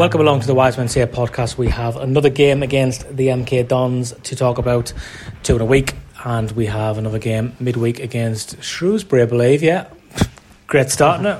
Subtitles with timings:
[0.00, 1.58] Welcome along to the Wise Men Say podcast.
[1.58, 4.94] We have another game against the MK Dons to talk about,
[5.42, 5.92] two in a week,
[6.24, 9.62] and we have another game midweek against Shrewsbury, I believe.
[9.62, 9.88] Yeah,
[10.68, 11.38] great start, isn't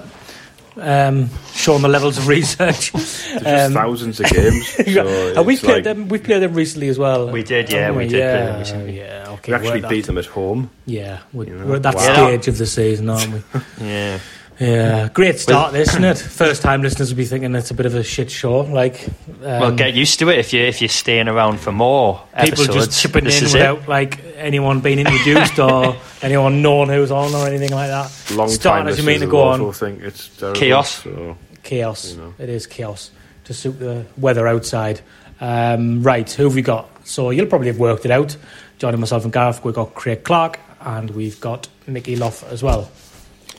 [0.77, 0.79] it?
[0.79, 2.93] Um, showing the levels of research.
[2.93, 4.77] There's um, thousands of games.
[4.93, 6.09] So and we've played like, them.
[6.11, 7.31] We've played them recently as well.
[7.31, 8.99] We did, yeah, we, we did yeah, play them recently.
[8.99, 9.53] Yeah, okay.
[9.53, 10.69] We actually beat them at home.
[10.85, 11.65] Yeah, we're, you know?
[11.65, 12.13] we're at that wow.
[12.13, 13.43] stage of the season, aren't we?
[13.81, 14.19] yeah.
[14.61, 16.19] Yeah, great start, this, isn't it?
[16.19, 18.61] First time listeners will be thinking it's a bit of a shit show.
[18.61, 19.09] Like,
[19.43, 22.65] um, well, get used to it if you if you're staying around for more people
[22.65, 22.75] episodes.
[22.89, 23.89] just chipping this in without it.
[23.89, 28.35] like anyone being introduced or anyone knowing who's on or anything like that.
[28.37, 29.73] Long Starting as you mean to go on.
[29.73, 31.03] Think it's terrible, chaos.
[31.03, 32.13] So, chaos.
[32.13, 32.35] You know.
[32.39, 33.11] It is chaos
[33.45, 35.01] to suit the weather outside.
[35.41, 36.87] Um, right, who have we got?
[37.07, 38.37] So you'll probably have worked it out.
[38.79, 42.91] Joining myself and Gareth, we've got Craig Clark and we've got Micky Lough as well.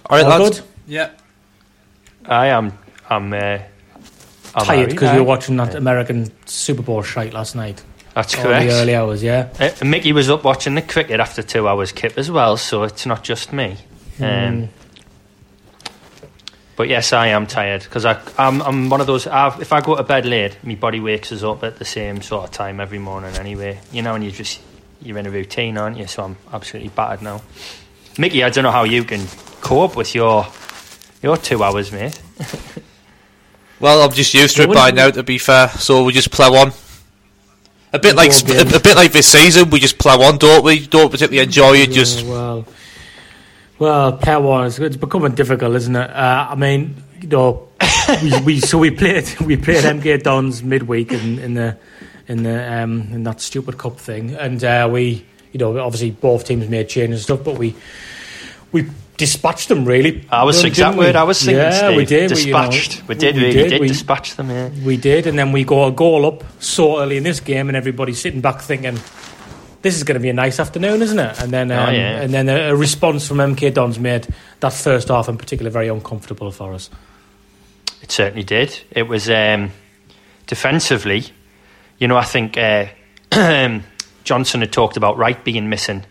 [0.09, 0.59] All right, All lads.
[0.59, 0.67] good?
[0.87, 1.11] Yeah.
[2.25, 2.77] I am.
[3.09, 3.33] I'm.
[3.33, 3.59] Uh,
[4.53, 7.81] I'm tired because we were watching that American Super Bowl shite last night.
[8.13, 8.69] That's All correct.
[8.69, 9.49] The early hours, yeah.
[9.59, 13.05] Uh, Micky was up watching the cricket after two hours kip as well, so it's
[13.05, 13.77] not just me.
[14.17, 14.63] Mm.
[14.63, 14.69] Um,
[16.75, 19.27] but yes, I am tired because I'm, I'm one of those.
[19.27, 22.21] I've, if I go to bed late, my body wakes us up at the same
[22.21, 23.35] sort of time every morning.
[23.37, 24.59] Anyway, you know, and you just
[25.01, 26.07] you're in a routine, aren't you?
[26.07, 27.41] So I'm absolutely battered now.
[28.17, 29.25] Micky, I don't know how you can
[29.61, 30.45] cope with your
[31.21, 32.19] your two hours, mate.
[33.79, 35.09] well, I'm just used to it by now.
[35.09, 36.71] To be fair, so we just plough on.
[37.93, 40.87] A bit like a, a, bit like this season, we just plough on, don't we?
[40.87, 41.91] Don't particularly enjoy it.
[41.91, 42.65] Just well,
[43.79, 44.67] well, plough on.
[44.67, 46.09] It's, it's becoming difficult, isn't it?
[46.09, 47.67] Uh, I mean, you know,
[48.23, 51.77] we, we, so we played we played MK Dons midweek in, in the
[52.27, 56.45] in the um, in that stupid cup thing, and uh, we you know obviously both
[56.45, 57.75] teams made changes and stuff, but we
[58.71, 58.87] we
[59.21, 60.25] dispatched them really.
[60.31, 61.57] I was exact word I was thinking.
[61.57, 61.97] Yeah, Steve.
[61.97, 62.29] we did.
[62.29, 62.91] Dispatched.
[62.91, 63.35] We, you know, we did.
[63.35, 63.69] We, we did.
[63.69, 64.49] did we, dispatch them.
[64.49, 64.69] Yeah.
[64.83, 67.77] We did, and then we go a goal up so early in this game, and
[67.77, 68.97] everybody's sitting back thinking,
[69.83, 72.21] "This is going to be a nice afternoon, isn't it?" And then, Oh, um, yeah.
[72.21, 74.27] and then a, a response from MK Dons made
[74.59, 76.89] that first half in particular very uncomfortable for us.
[78.01, 78.77] It certainly did.
[78.89, 79.69] It was um,
[80.47, 81.25] defensively.
[81.99, 82.87] You know, I think uh,
[84.23, 86.05] Johnson had talked about Wright being missing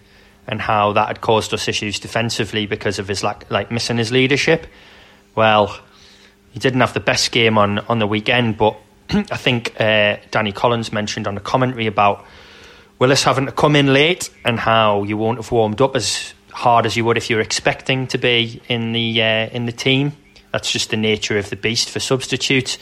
[0.51, 4.11] and how that had caused us issues defensively because of his like like missing his
[4.11, 4.67] leadership.
[5.37, 5.79] Well,
[6.51, 8.77] he didn't have the best game on on the weekend, but
[9.11, 12.25] I think uh, Danny Collins mentioned on the commentary about
[12.99, 16.85] Willis having to come in late and how you won't have warmed up as hard
[16.85, 20.13] as you would if you're expecting to be in the uh, in the team.
[20.53, 22.77] That's just the nature of the beast for substitutes,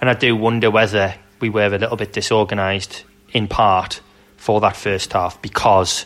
[0.00, 4.00] and I do wonder whether we were a little bit disorganised in part
[4.36, 6.04] for that first half because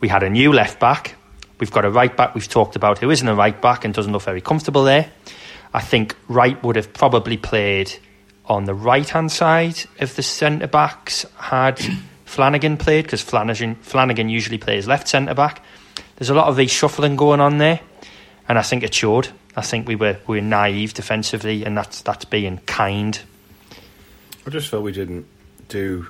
[0.00, 1.16] we had a new left back.
[1.58, 4.12] We've got a right back we've talked about who isn't a right back and doesn't
[4.12, 5.10] look very comfortable there.
[5.72, 7.92] I think Wright would have probably played
[8.46, 11.80] on the right hand side of the centre backs had
[12.24, 15.62] Flanagan played because Flanagan, Flanagan usually plays left centre back.
[16.16, 17.80] There's a lot of reshuffling going on there,
[18.48, 19.28] and I think it showed.
[19.54, 23.18] I think we were we were naive defensively, and that's that's being kind.
[24.46, 25.26] I just felt we didn't
[25.68, 26.08] do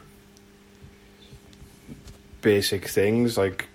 [2.42, 3.68] basic things like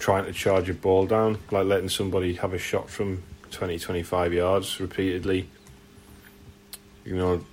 [0.00, 4.32] trying to charge a ball down, like letting somebody have a shot from 20, 25
[4.32, 5.48] yards repeatedly.
[7.04, 7.44] You know,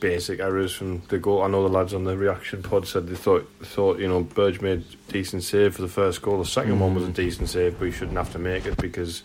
[0.00, 1.42] basic errors from the goal.
[1.42, 4.60] I know the lads on the reaction pod said they thought thought you know Burge
[4.60, 6.38] made a decent save for the first goal.
[6.38, 7.14] The 2nd one was a mm.
[7.14, 9.22] decent save, but he shouldn't have to make it because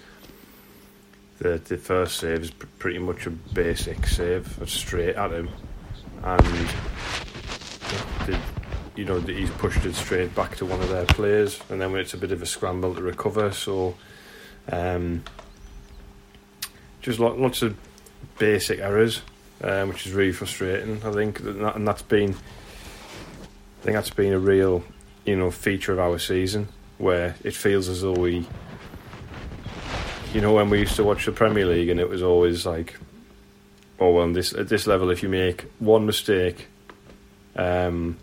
[1.39, 5.50] the the first save is pr- pretty much a basic save, straight at him,
[6.24, 6.45] and
[8.25, 8.39] the,
[8.95, 12.01] you know he's pushed it straight back to one of their players, and then when
[12.01, 13.51] it's a bit of a scramble to recover.
[13.51, 13.95] So.
[14.71, 15.24] Um,
[17.06, 17.77] just lots of
[18.39, 19.21] basic errors,
[19.63, 21.03] um, which is really frustrating.
[21.03, 24.83] I think, and that's been, I think that's been a real,
[25.24, 26.68] you know, feature of our season
[26.98, 28.48] where it feels as though we,
[30.33, 32.95] you know, when we used to watch the Premier League and it was always like,
[34.00, 36.69] oh well, this at this level, if you make one mistake,
[37.56, 38.18] um,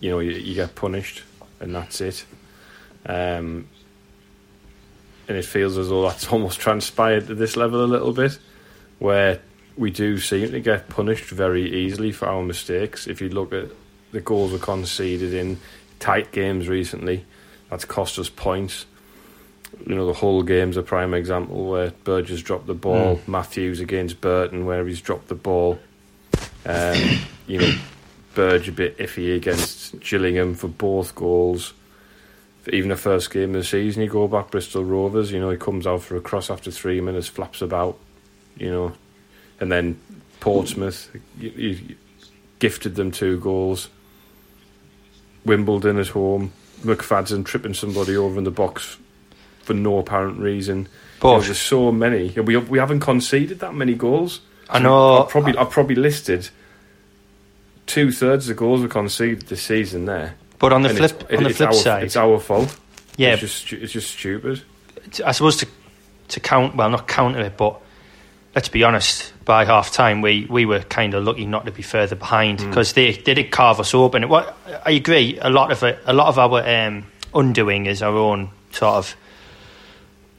[0.00, 1.22] you know, you, you get punished,
[1.60, 2.24] and that's it.
[3.06, 3.68] Um,
[5.28, 8.38] and it feels as though that's almost transpired to this level a little bit,
[8.98, 9.40] where
[9.76, 13.06] we do seem to get punished very easily for our mistakes.
[13.06, 13.70] If you look at
[14.12, 15.58] the goals we conceded in
[15.98, 17.24] tight games recently,
[17.70, 18.86] that's cost us points.
[19.86, 23.28] You know, the whole game's a prime example where Burge's dropped the ball, mm.
[23.28, 25.78] Matthews against Burton, where he's dropped the ball.
[26.64, 26.96] Um,
[27.46, 27.72] you know,
[28.36, 31.72] Burge a bit iffy against Gillingham for both goals
[32.60, 35.32] For even the first game of the season, you go back Bristol Rovers.
[35.32, 37.98] You know, he comes out for a cross after three minutes, flaps about.
[38.58, 38.92] You know,
[39.58, 39.98] and then
[40.40, 41.96] Portsmouth, you, you
[42.58, 43.88] gifted them two goals.
[45.46, 48.98] Wimbledon at home, McFadzean tripping somebody over in the box
[49.62, 50.88] for no apparent reason.
[51.22, 52.30] You know, there's so many.
[52.30, 54.40] We we haven't conceded that many goals.
[54.68, 55.22] I know.
[55.22, 56.50] I've probably I've probably listed
[57.86, 60.34] two thirds of the goals we conceded this season there.
[60.58, 62.78] But on the and flip, on the flip our, side, it's our fault.
[63.16, 64.62] Yeah, it's just it's just stupid.
[65.24, 65.66] I suppose to
[66.28, 67.80] to count well, not counter it, but
[68.54, 69.32] let's be honest.
[69.44, 72.90] By half time, we, we were kind of lucky not to be further behind because
[72.90, 72.94] mm.
[72.94, 74.24] they, they did carve us open.
[74.24, 75.38] It, what I agree.
[75.40, 79.16] A lot of it, a lot of our um, undoing is our own sort of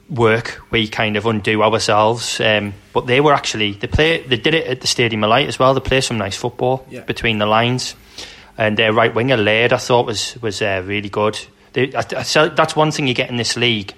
[0.10, 0.62] work.
[0.72, 2.40] We kind of undo ourselves.
[2.40, 4.22] Um, but they were actually they play.
[4.24, 5.74] They did it at the Stadium of Light as well.
[5.74, 7.02] They play some nice football yeah.
[7.02, 7.96] between the lines
[8.58, 11.40] and their right winger Laird I thought was was uh, really good.
[11.74, 13.94] They, I, I, that's one thing you get in this league.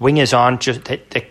[0.00, 1.26] Wingers aren't just they, they,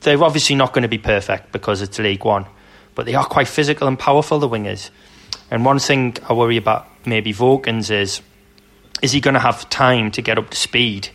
[0.00, 2.46] they're obviously not going to be perfect because it's League One,
[2.94, 4.38] but they are quite physical and powerful.
[4.38, 4.90] The wingers,
[5.50, 8.22] and one thing I worry about maybe Vokins is
[9.02, 11.10] is he going to have time to get up to speed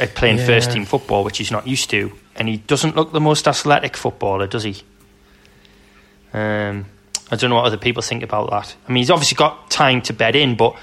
[0.00, 0.46] at playing yeah.
[0.46, 3.96] first team football, which he's not used to, and he doesn't look the most athletic
[3.96, 4.82] footballer, does he?
[6.32, 6.86] Um,
[7.30, 8.74] I don't know what other people think about that.
[8.86, 10.76] I mean, he's obviously got time to bed in, but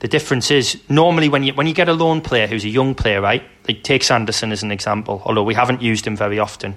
[0.00, 2.94] the difference is normally when you when you get a loan player who's a young
[2.94, 3.42] player, right?
[3.68, 6.76] Like take Sanderson as an example, although we haven't used him very often.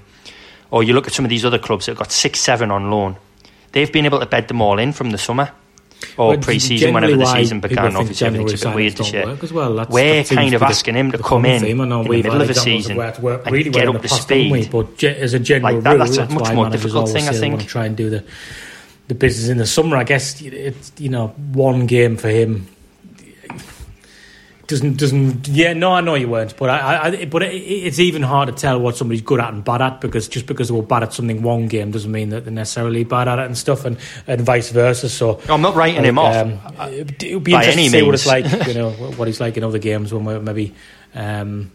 [0.72, 2.92] Or you look at some of these other clubs that have got six, seven on
[2.92, 3.18] loan.
[3.72, 5.52] They've been able to bed them all in from the summer
[6.18, 7.96] or pre-season, whenever the season began.
[7.96, 9.38] Obviously, everything's a bit weird this year.
[9.52, 9.76] Well.
[9.76, 12.54] That's, We're that kind of asking him to come in in the middle of the
[12.54, 14.72] season and really get up to speed.
[14.72, 17.28] But as a general like that, rule, that's a much more difficult thing.
[17.28, 17.66] I think.
[17.68, 18.24] Try and do the
[19.08, 19.98] the business in the summer.
[19.98, 22.68] I guess it's you know one game for him
[24.68, 28.24] doesn't doesn't yeah no I know you weren't but I, I but it, it's even
[28.24, 30.82] hard to tell what somebody's good at and bad at because just because they were
[30.82, 33.86] bad at something one game doesn't mean that they're necessarily bad at it and stuff
[33.86, 33.98] and,
[34.28, 36.60] and vice versa so I'm not writing him off um,
[37.20, 38.06] it would be interesting to see means.
[38.06, 40.74] what it's like you know what he's like in other games when we're maybe
[41.14, 41.72] um,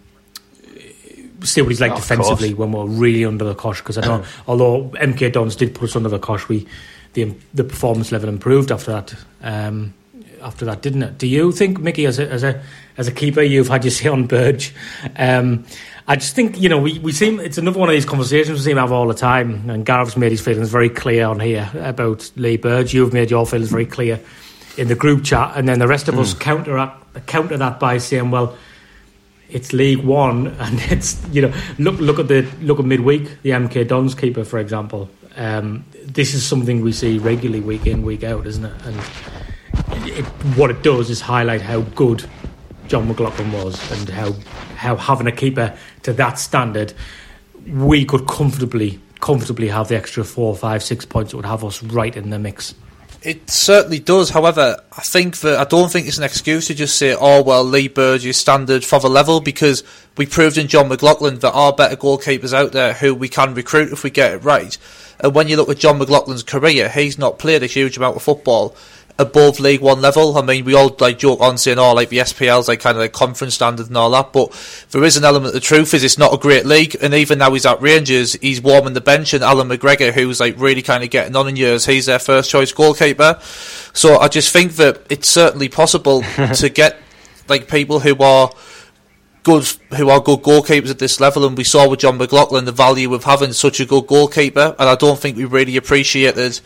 [1.45, 4.25] see what he's like oh, defensively when we're really under the cosh because I know
[4.47, 6.67] although MK Dons did put us under the cosh we
[7.13, 9.15] the the performance level improved after that.
[9.43, 9.95] Um,
[10.43, 11.19] after that, didn't it?
[11.19, 12.63] Do you think, Micky, as a as a
[12.97, 14.75] as a keeper, you've had your say on Burge?
[15.17, 15.65] Um,
[16.07, 18.65] I just think you know we, we seem it's another one of these conversations we
[18.65, 19.69] seem to have all the time.
[19.71, 22.93] And Gareth's made his feelings very clear on here about Lee Burge.
[22.93, 24.21] You've made your feelings very clear
[24.77, 26.21] in the group chat, and then the rest of mm.
[26.21, 26.93] us counter
[27.27, 28.57] counter that by saying, well.
[29.53, 33.51] It's League One, and it's you know look look at the look at midweek the
[33.51, 35.11] MK Dons keeper for example.
[35.37, 38.73] Um, this is something we see regularly week in, week out, isn't it?
[38.85, 38.97] And
[40.07, 40.25] it,
[40.57, 42.29] what it does is highlight how good
[42.89, 44.33] John McLaughlin was and how
[44.77, 46.93] how having a keeper to that standard,
[47.67, 51.83] we could comfortably comfortably have the extra four, five, six points that would have us
[51.83, 52.75] right in the mix.
[53.23, 54.31] It certainly does.
[54.31, 57.63] However, I think that I don't think it's an excuse to just say, "Oh well,
[57.63, 59.85] Lee Burge is standard for the level," because
[60.17, 63.53] we proved in John McLaughlin that there are better goalkeepers out there who we can
[63.53, 64.77] recruit if we get it right.
[65.21, 68.23] And when you look at John McLaughlin's career, he's not played a huge amount of
[68.23, 68.75] football
[69.21, 70.37] above League One level.
[70.37, 73.03] I mean, we all like joke on saying, "Oh, like the SPL's like kind of
[73.03, 74.51] like conference standard and all that," but
[74.91, 76.97] there is an element of the truth is it's not a great league.
[77.01, 80.59] And even now he's at Rangers, he's warming the bench, and Allan McGregor, who's like
[80.59, 83.39] really kind of getting on in years, he's their first choice goalkeeper.
[83.93, 86.23] So I just think that it's certainly possible
[86.55, 86.97] to get
[87.49, 88.51] like people who are
[89.43, 89.67] good
[89.97, 93.13] who are good goalkeepers at this level, and we saw with John McLaughlin the value
[93.15, 96.57] of having such a good goalkeeper, and I don't think we really appreciated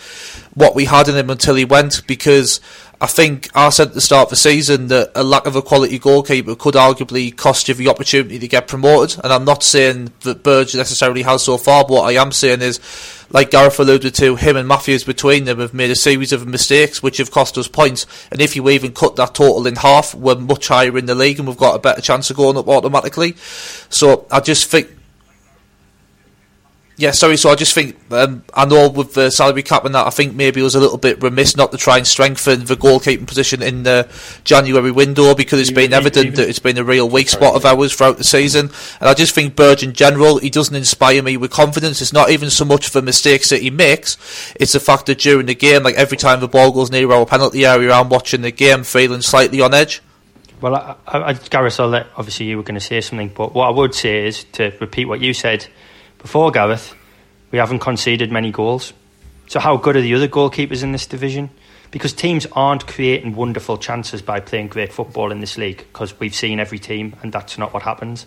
[0.54, 2.60] what we had in him until he went because
[3.00, 5.62] I think I said at the start of the season that a lack of a
[5.62, 9.22] quality goalkeeper could arguably cost you the opportunity to get promoted.
[9.22, 12.62] And I'm not saying that Burge necessarily has so far, but what I am saying
[12.62, 12.80] is,
[13.30, 17.02] like Gareth alluded to, him and Matthews between them have made a series of mistakes
[17.02, 18.06] which have cost us points.
[18.30, 21.38] And if you even cut that total in half, we're much higher in the league
[21.38, 23.34] and we've got a better chance of going up automatically.
[23.88, 24.88] So I just think
[26.96, 27.36] yeah, sorry.
[27.36, 30.34] So I just think um, I know with the salary cap and that, I think
[30.34, 33.62] maybe it was a little bit remiss not to try and strengthen the goalkeeping position
[33.62, 34.08] in the
[34.44, 37.64] January window because it's been evident even, that it's been a real weak spot of
[37.64, 38.70] ours throughout the season.
[39.00, 42.00] And I just think Burge in general, he doesn't inspire me with confidence.
[42.00, 44.16] It's not even so much the mistakes that he makes;
[44.54, 47.26] it's the fact that during the game, like every time the ball goes near our
[47.26, 50.00] penalty area, I'm watching the game feeling slightly on edge.
[50.60, 53.66] Well, I, I, Gareth, I'll let, obviously you were going to say something, but what
[53.66, 55.66] I would say is to repeat what you said
[56.24, 56.94] before, Gareth,
[57.50, 58.94] we haven't conceded many goals.
[59.46, 61.50] So, how good are the other goalkeepers in this division?
[61.90, 66.34] Because teams aren't creating wonderful chances by playing great football in this league, because we've
[66.34, 68.24] seen every team, and that's not what happens.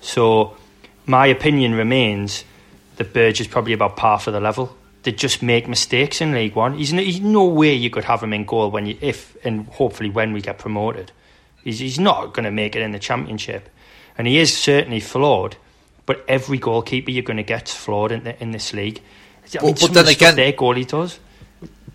[0.00, 0.56] So,
[1.06, 2.44] my opinion remains
[2.96, 4.76] that Burge is probably about par for the level.
[5.04, 6.74] They just make mistakes in League One.
[6.74, 9.68] He's no, he's no way you could have him in goal when you, if and
[9.68, 11.12] hopefully when we get promoted.
[11.62, 13.68] He's, he's not going to make it in the Championship,
[14.18, 15.56] and he is certainly flawed.
[16.08, 19.02] But every goalkeeper you're going to get is flawed in, the, in this league.
[19.60, 21.20] I mean, but, but then again, their goalie does.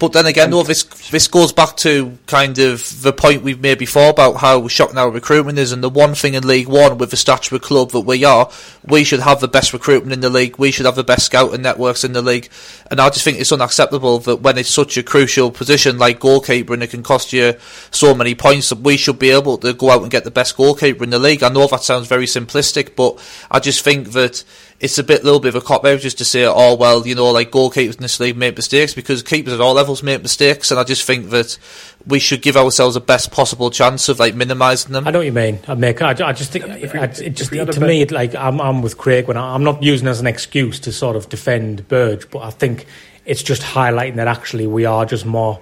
[0.03, 3.77] But then again, though, this this goes back to kind of the point we've made
[3.77, 7.09] before about how shocking our recruitment is, and the one thing in League One with
[7.09, 8.51] the stature of club that we are,
[8.85, 10.57] we should have the best recruitment in the league.
[10.57, 12.49] We should have the best scouting networks in the league,
[12.91, 16.73] and I just think it's unacceptable that when it's such a crucial position like goalkeeper
[16.73, 17.53] and it can cost you
[17.91, 20.57] so many points, that we should be able to go out and get the best
[20.57, 21.43] goalkeeper in the league.
[21.43, 24.43] I know that sounds very simplistic, but I just think that
[24.83, 27.15] it's a bit little bit of a cop out just to say, oh well, you
[27.15, 30.71] know, like goalkeepers in this league make mistakes because keepers at all levels make mistakes,
[30.71, 31.57] and I just think that
[32.05, 35.07] we should give ourselves the best possible chance of like minimising them.
[35.07, 35.59] I know what you mean.
[35.69, 36.01] I make.
[36.01, 38.97] I, I just think if, I, it just to me, it, like I'm, I'm with
[38.97, 42.39] Craig when I, I'm not using as an excuse to sort of defend Burge, but
[42.39, 42.85] I think
[43.23, 45.61] it's just highlighting that actually we are just more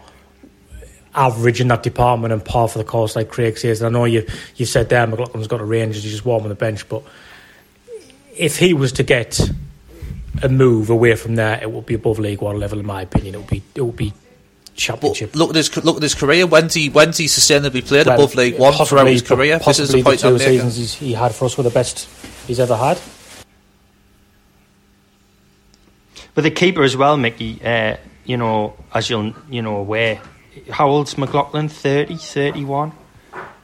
[1.13, 3.83] average in that department and par for the course, like Craig says.
[3.83, 4.25] And I know you
[4.55, 7.03] you said there McLaughlin's got a range, he's just warm on the bench, but
[8.35, 9.39] if he was to get
[10.41, 13.35] a move away from there, it would be above League One level, in my opinion.
[13.35, 14.13] It would be it would be
[14.75, 15.31] championship.
[15.31, 16.47] But look at his look at his career.
[16.47, 19.59] When's he when's he sustainably played well, above League One throughout his career?
[19.59, 22.07] This is the point the two seasons he had for us were the best
[22.47, 22.99] he's ever had.
[26.33, 27.61] But the keeper as well, Micky.
[27.63, 30.21] Uh, you know, as you'll you know aware,
[30.69, 31.67] how old's McLaughlin?
[31.67, 32.93] 30, 31?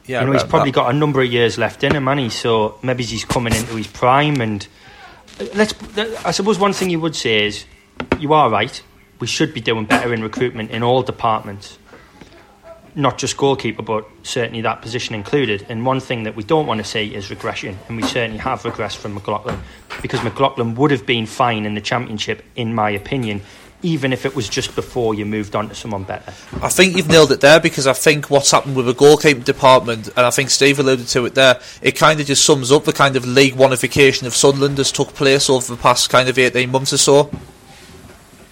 [0.08, 0.76] Yeah, you know, he's probably that.
[0.76, 2.30] got a number of years left in him, man.
[2.30, 4.42] So maybe he's coming into his prime.
[4.42, 4.66] And
[5.40, 5.74] uh, let's,
[6.26, 7.66] I suppose one thing you would say is,
[8.20, 8.82] you are right.
[9.20, 11.78] We should be doing better in recruitment in all departments,
[12.96, 15.66] not just goalkeeper, but certainly that position included.
[15.70, 18.62] And one thing that we don't want to see is regression, and we certainly have
[18.62, 19.60] regressed from McLaughlin
[20.02, 23.42] because McLaughlin would have been fine in the championship, in my opinion,
[23.84, 26.34] even if it was just before you moved on to someone better.
[26.62, 30.08] I think you've nailed it there because I think what's happened with the goalkeeping department,
[30.08, 32.94] and I think Steve alluded to it there, it kind of just sums up the
[32.94, 36.72] kind of league oneification of Sunderland has took place over the past kind of 18
[36.72, 37.32] months or so.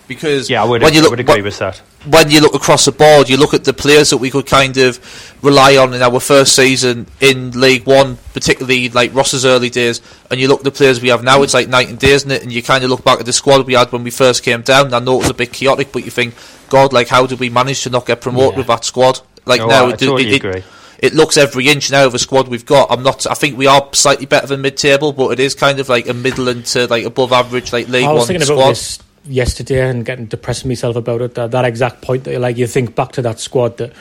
[0.08, 1.78] Because yeah, I would, when you look, I would agree with that.
[2.08, 4.78] When you look across the board, you look at the players that we could kind
[4.78, 5.00] of
[5.44, 10.40] rely on in our first season in League One, particularly like Ross's early days, and
[10.40, 12.44] you look at the players we have now, it's like night and day, isn't it?
[12.44, 14.62] And you kind of look back at the squad we had when we first came
[14.62, 14.94] down.
[14.94, 16.36] I know it was a bit chaotic, but you think,
[16.70, 18.58] God, like how did we manage to not get promoted yeah.
[18.60, 19.22] with that squad?
[19.46, 20.64] Like no, now, I, it, totally it, it,
[21.00, 22.92] it looks every inch now of a squad we've got.
[22.92, 23.26] I'm not.
[23.28, 26.14] I think we are slightly better than mid-table, but it is kind of like a
[26.14, 28.78] middle and to like above average, like League One squad
[29.26, 31.36] yesterday and getting depressing myself about it.
[31.36, 33.94] That, that exact point that like you think back to that squad that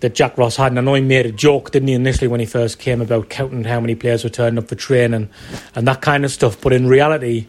[0.00, 2.40] that Jack Ross had, and I know he made a joke, didn't he, initially when
[2.40, 5.30] he first came about counting how many players were turning up for training
[5.76, 6.60] and that kind of stuff.
[6.60, 7.46] But in reality,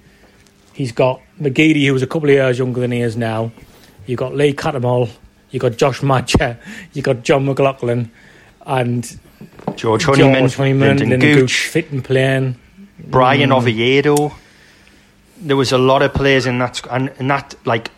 [0.71, 3.51] he's got McGeady, who was a couple of years younger than he is now.
[4.05, 5.09] You've got Lee Cattermole,
[5.49, 6.57] you've got Josh Maja,
[6.93, 8.11] you've got John McLaughlin,
[8.67, 9.19] and
[9.75, 12.59] George Honeyman, George Honeyman, Lynden Gooch, Gooch fit and playing.
[12.99, 13.57] Bryan mm.
[13.57, 14.31] Oviedo
[15.43, 17.91] there was a lot of players in that and, that like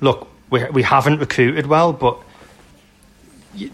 [0.00, 2.18] look we we haven't recruited well but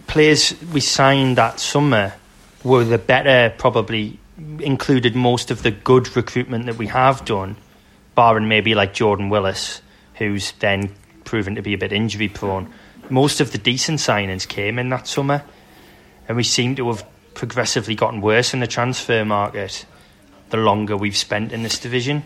[0.06, 2.14] players we signed that summer
[2.62, 4.18] were the better probably
[4.60, 7.56] included most of the good recruitment that we have done
[8.14, 9.82] barring maybe like Jordan Willis
[10.14, 10.90] who's then
[11.24, 12.72] proven to be a bit injury prone.
[13.10, 15.42] Most of the decent signings came in that summer
[16.26, 17.04] and we seem to have
[17.34, 19.84] progressively gotten worse in the transfer market
[20.50, 22.22] the longer we've spent in this division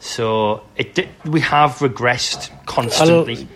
[0.00, 3.46] so it we have regressed constantly.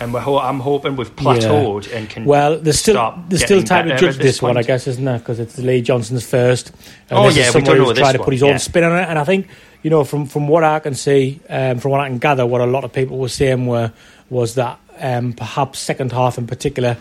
[0.00, 2.24] and we're ho- I'm hoping we've plateaued and can.
[2.24, 5.18] Well, there's still there's still time to judge at this one, I guess, isn't there?
[5.18, 6.70] Because it's Lee Johnson's first.
[7.10, 8.50] And Oh, this yeah, is we don't know who's this trying to put his own
[8.50, 8.56] yeah.
[8.58, 9.08] spin on it.
[9.08, 9.48] And I think
[9.82, 12.60] you know from from what I can see, um, from what I can gather, what
[12.60, 13.92] a lot of people were saying were
[14.30, 16.96] was that um, perhaps second half in particular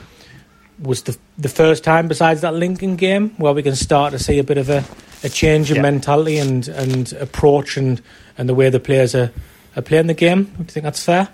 [0.81, 4.39] was the the first time besides that Lincoln game where we can start to see
[4.39, 4.83] a bit of a,
[5.23, 5.81] a change in Yeah.
[5.83, 8.01] mentality and, and approach and,
[8.37, 9.31] and the way the players are,
[9.75, 10.43] are playing the game.
[10.45, 11.29] Do you think that's fair?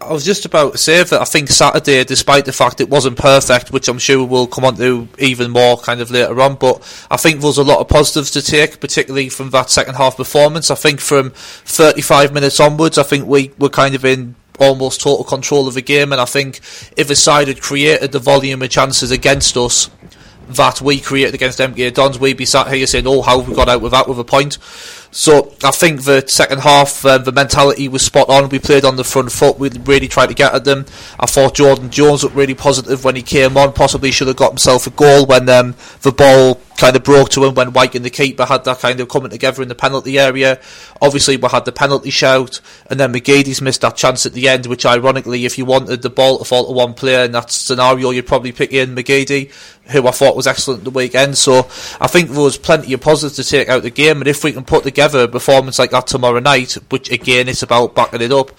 [0.00, 3.16] I was just about to say that I think Saturday, despite the fact it wasn't
[3.16, 6.82] perfect, which I'm sure we'll come on to even more kind of later on, but
[7.10, 10.70] I think there's a lot of positives to take, particularly from that second half performance.
[10.70, 15.24] I think from 35 minutes onwards, I think we were kind of in almost total
[15.24, 16.56] control of the game, and I think
[16.98, 19.88] if a side had created the volume of chances against us
[20.48, 23.54] that we created against MK Dons, we'd be sat here saying, oh, how have we
[23.54, 24.58] got out with that with a point?
[25.10, 28.48] So I think the second half, um, the mentality was spot on.
[28.48, 29.58] We played on the front foot.
[29.58, 30.86] We really tried to get at them.
[31.20, 33.72] I thought Jordan Jones looked really positive when he came on.
[33.72, 37.44] Possibly should have got himself a goal when um, the ball kind of broke to
[37.44, 40.18] him when Wyke and the keeper had that kind of coming together in the penalty
[40.18, 40.60] area.
[41.00, 44.66] Obviously, we had the penalty shout, and then McGeady's missed that chance at the end,
[44.66, 48.10] which ironically, if you wanted the ball to fall to one player in that scenario,
[48.10, 49.52] you'd probably pick in McGeady,
[49.90, 51.38] who I thought was excellent the weekend.
[51.38, 51.60] So
[52.00, 54.52] I think there was plenty of positives to take out the game, and if we
[54.52, 58.32] can put together a performance like that tomorrow night, which again it's about backing it
[58.32, 58.50] up,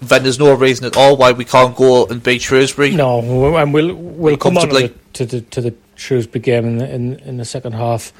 [0.00, 2.92] then there's no reason at all why we can't go and beat Shrewsbury.
[2.92, 6.78] No, and we'll we'll come on to the, to the to the Shrewsbury game in
[6.78, 8.12] the, in, in the second half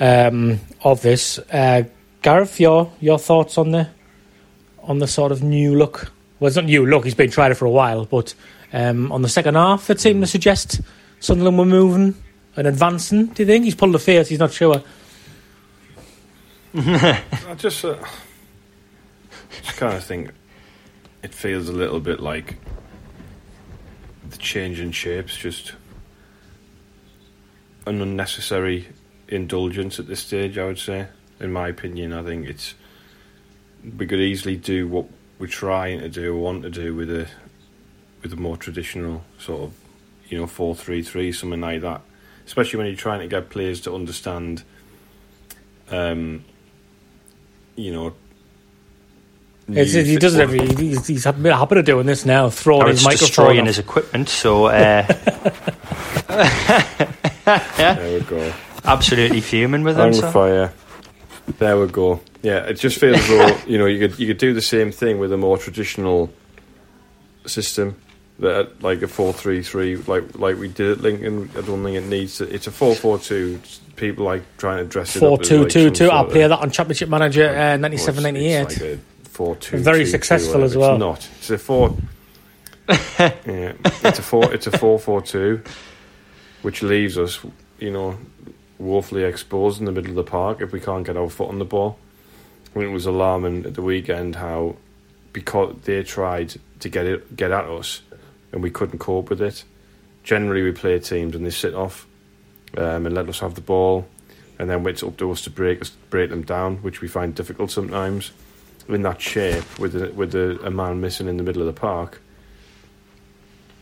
[0.00, 1.38] um, of this.
[1.50, 1.84] Uh,
[2.22, 3.88] Gareth, your your thoughts on the
[4.82, 6.12] on the sort of new look?
[6.38, 7.04] Well, it's not new look.
[7.04, 8.34] He's been trying it for a while, but
[8.72, 10.80] um, on the second half, it seemed to suggest
[11.20, 12.14] Sunderland were moving
[12.56, 13.26] and advancing.
[13.26, 14.28] Do you think he's pulled a face?
[14.28, 14.82] He's not sure.
[16.74, 17.20] I
[17.56, 17.96] just, uh,
[19.62, 20.32] just kind of think
[21.22, 22.56] it feels a little bit like
[24.28, 25.74] the change in shapes, just
[27.86, 28.88] an unnecessary
[29.28, 30.58] indulgence at this stage.
[30.58, 31.08] I would say,
[31.40, 32.74] in my opinion, I think it's
[33.98, 35.06] we could easily do what
[35.38, 37.28] we're trying to do, or want to do with a
[38.22, 39.72] with a more traditional sort of
[40.28, 42.00] you know four three three something like that.
[42.46, 44.62] Especially when you're trying to get players to understand.
[45.90, 46.44] Um,
[47.76, 48.14] you know,
[49.68, 50.66] It's, new he fi- does it every.
[50.74, 53.26] He's, he's a bit happy to doing this now, throwing Gareth's his microphone.
[53.26, 53.66] destroying off.
[53.66, 55.06] his equipment, so uh,
[57.44, 58.52] There we go.
[58.84, 60.06] absolutely fuming with him.
[60.06, 60.30] On So.
[60.30, 60.72] fire.
[61.58, 62.20] There we go.
[62.42, 64.92] Yeah, it just feels as though you know you could you could do the same
[64.92, 66.32] thing with a more traditional
[67.46, 67.96] system,
[68.38, 71.50] that like a four three three, like like we did at Lincoln.
[71.56, 72.52] I don't think it needs to.
[72.52, 73.60] It's a four four two.
[73.96, 75.40] People like trying to dress it Four up.
[75.42, 76.08] as, two like, two two.
[76.10, 78.90] I'll play that on Championship Manager uh, well, ninety it's- seven ninety it's eight.
[78.90, 79.78] like a four two.
[79.78, 80.92] Very two, two, successful as well.
[80.94, 81.28] It's not.
[81.38, 81.96] It's a four.
[82.88, 83.72] yeah,
[84.04, 84.52] it's a four.
[84.52, 85.62] It's a four four two,
[86.62, 87.40] which leaves us,
[87.78, 88.18] you know,
[88.78, 91.58] woefully exposed in the middle of the park if we can't get our foot on
[91.58, 91.98] the ball.
[92.74, 94.76] I mean, it was alarming at the weekend how
[95.32, 98.02] because they tried to get it get at us
[98.50, 99.64] and we couldn't cope with it.
[100.24, 102.06] Generally, we play teams and they sit off
[102.76, 104.06] um, and let us have the ball,
[104.58, 107.34] and then it's up to us to break us break them down, which we find
[107.34, 108.32] difficult sometimes.
[108.88, 111.80] In that shape, with a, with a, a man missing in the middle of the
[111.80, 112.20] park,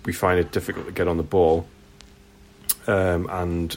[0.05, 1.67] we find it difficult to get on the ball,
[2.91, 3.77] um, and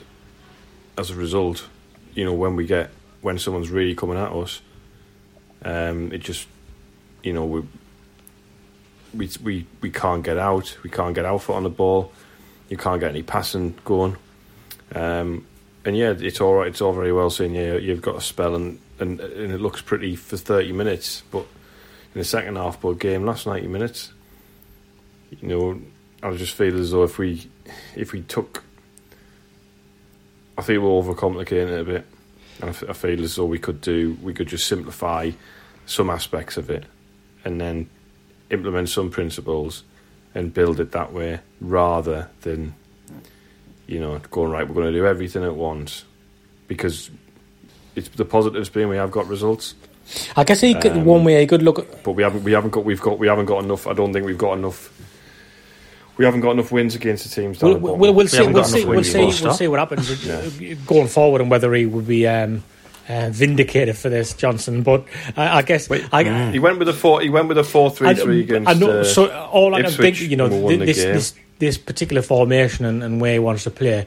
[0.97, 1.67] as a result,
[2.13, 2.89] you know, when we get
[3.21, 4.62] when someone's really coming at us,
[5.63, 6.47] um, it just,
[7.23, 7.63] you know, we
[9.13, 10.78] we we we can't get out.
[10.84, 12.12] We can't get our foot on the ball.
[12.69, 14.17] You can't get any passing going.
[14.95, 15.45] Um,
[15.86, 16.67] and yeah, it's all right.
[16.67, 19.82] It's all very well saying yeah, you've got a spell and, and and it looks
[19.82, 21.45] pretty for thirty minutes, but
[22.15, 24.12] in the second half, but game last ninety minutes,
[25.41, 25.82] you know,
[26.21, 27.49] I just feel as though if we
[27.95, 28.63] if we took,
[30.57, 32.05] I think we're overcomplicating it a bit,
[32.61, 35.31] and I, f- I feel as though we could do we could just simplify
[35.85, 36.85] some aspects of it,
[37.43, 37.89] and then
[38.49, 39.83] implement some principles
[40.35, 42.73] and build it that way rather than
[43.87, 46.05] you know going right we're going to do everything at once
[46.67, 47.09] because
[47.95, 49.75] it's the positives being we have got results
[50.35, 51.79] I guess he could, Um, one way he could look.
[51.79, 54.11] At, but we haven't we haven't got we've got we haven't got enough I don't
[54.11, 54.91] think we've got enough
[56.17, 58.38] we haven't got enough wins against the teams down we'll, we'll, we'll, we'll We see.
[58.38, 58.86] haven't We'll see.
[58.86, 59.43] We'll see.
[59.43, 60.49] We'll see what happens uh,
[60.86, 62.63] going forward and whether he would be um,
[63.10, 64.84] uh, vindicated for this, Johnson.
[64.84, 67.89] But I, I guess I, he went with a four he went with a four
[67.89, 68.10] three
[68.41, 68.99] against I know.
[68.99, 71.04] uh, so all I can Ipswich think, you know, and we won thi- the this,
[71.04, 74.06] this this particular formation and, and where he wants to play,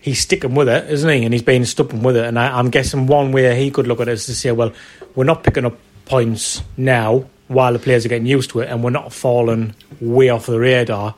[0.00, 1.24] he's sticking with it, isn't he?
[1.24, 2.24] And he's been stubborn with it.
[2.24, 4.72] And I, I'm guessing one way he could look at it is to say, well,
[5.14, 7.24] we're not picking up points now.
[7.48, 10.58] while the players are getting used to it, and we're not falling way off the
[10.58, 11.14] radar.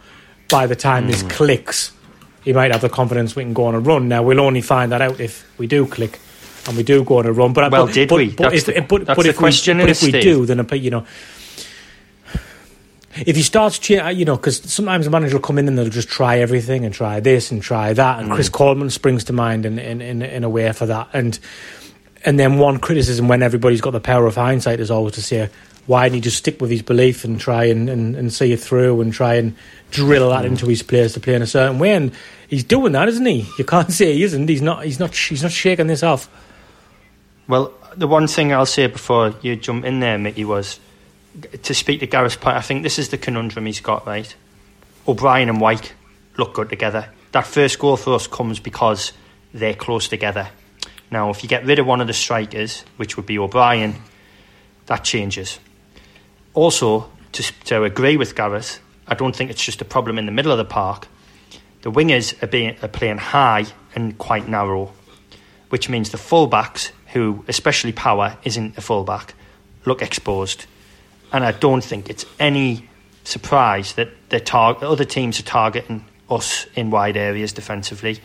[0.53, 1.91] By the time this clicks,
[2.45, 4.07] he might have the confidence we can go on a run.
[4.09, 6.21] Now we'll only find that out if we do click
[6.69, 7.53] and we do go on a run.
[7.53, 8.31] But Well, but, did but, we?
[8.31, 10.65] But That's if, the- but, that's but if question, we, but if we do, then
[10.73, 11.07] you know.
[13.15, 15.91] If he starts, to you know, because sometimes the manager will come in and they'll
[15.91, 18.35] just try everything and try this and try that, and Mm.
[18.35, 21.09] Chris Coleman springs to mind in, in, in, in a way for that.
[21.13, 21.39] And
[22.25, 25.51] and then one criticism when everybody's got the power of hindsight is always to say,
[25.87, 28.61] why didn't he just stick with his belief and try and, and, and see it
[28.61, 29.57] through and try and
[29.91, 31.93] drill that into his players to play in a certain way?
[31.93, 32.13] And
[32.49, 33.47] he's doing that, isn't he?
[33.59, 34.49] You can't say he isn't.
[34.49, 34.85] He's not.
[34.85, 35.15] He's not.
[35.15, 36.29] He's not shaking this off.
[37.49, 40.79] Well, the one thing I'll say before you jump in there, Micky, was
[41.63, 42.57] to speak to Gareth's point.
[42.57, 44.35] I think this is the conundrum he's got, right?
[45.09, 45.93] O'Brien and Wyke
[46.37, 47.09] look good together.
[47.33, 49.13] That first goal for us comes because
[49.53, 50.49] they're close together.
[51.11, 53.97] Now, if you get rid of one of the strikers, which would be O'Brien,
[54.87, 55.59] that changes.
[56.55, 60.33] Also, to, to agree with Gareth, I don't think it's just a problem in the
[60.33, 61.09] middle of the park.
[61.83, 64.93] The wingers are, being, are playing high and quite narrow
[65.73, 69.33] which means the fullbacks, who especially Power isn't a fullback,
[69.87, 70.67] look exposed.
[71.33, 72.91] And I don't think it's any
[73.25, 78.21] surprise that the tar- other teams are targeting us in wide areas defensively,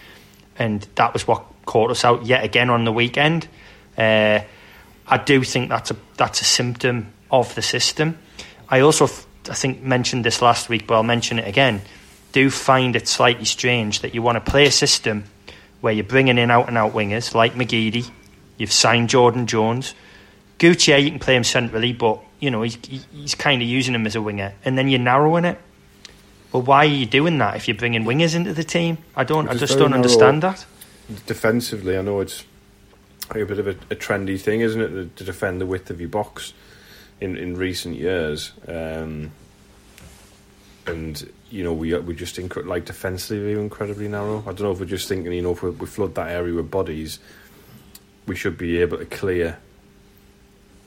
[0.59, 3.47] and that was what caught us out yet again on the weekend.
[3.97, 4.41] Uh,
[5.07, 8.17] I do think that's a that's a symptom of the system.
[8.69, 9.07] I also
[9.49, 11.81] I think mentioned this last week, but I'll mention it again.
[12.31, 15.25] Do find it slightly strange that you want to play a system
[15.81, 18.09] where you're bringing in out and out wingers like McGeady,
[18.57, 19.93] you've signed Jordan Jones.
[20.59, 22.77] Gucci, you can play him centrally, but you know he's
[23.13, 25.59] he's kind of using him as a winger, and then you're narrowing it.
[26.51, 28.97] Well, why are you doing that if you're bringing wingers into the team?
[29.15, 29.47] I don't.
[29.47, 30.65] I just don't understand that.
[31.25, 32.43] defensively, I know it's
[33.29, 35.99] a bit of a, a trendy thing, isn't it, to, to defend the width of
[35.99, 36.53] your box
[37.19, 38.51] in, in recent years.
[38.67, 39.31] Um,
[40.85, 44.39] and you know, we we just incre- like defensively incredibly narrow.
[44.41, 46.53] I don't know if we're just thinking, you know, if we, we flood that area
[46.53, 47.19] with bodies,
[48.25, 49.57] we should be able to clear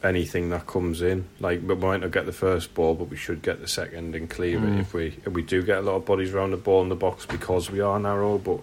[0.02, 1.26] anything that comes in.
[1.40, 4.28] Like, we might not get the first ball, but we should get the second and
[4.30, 6.82] clear it if we if we do get a lot of bodies around the ball
[6.82, 8.38] in the box because we are narrow.
[8.38, 8.60] But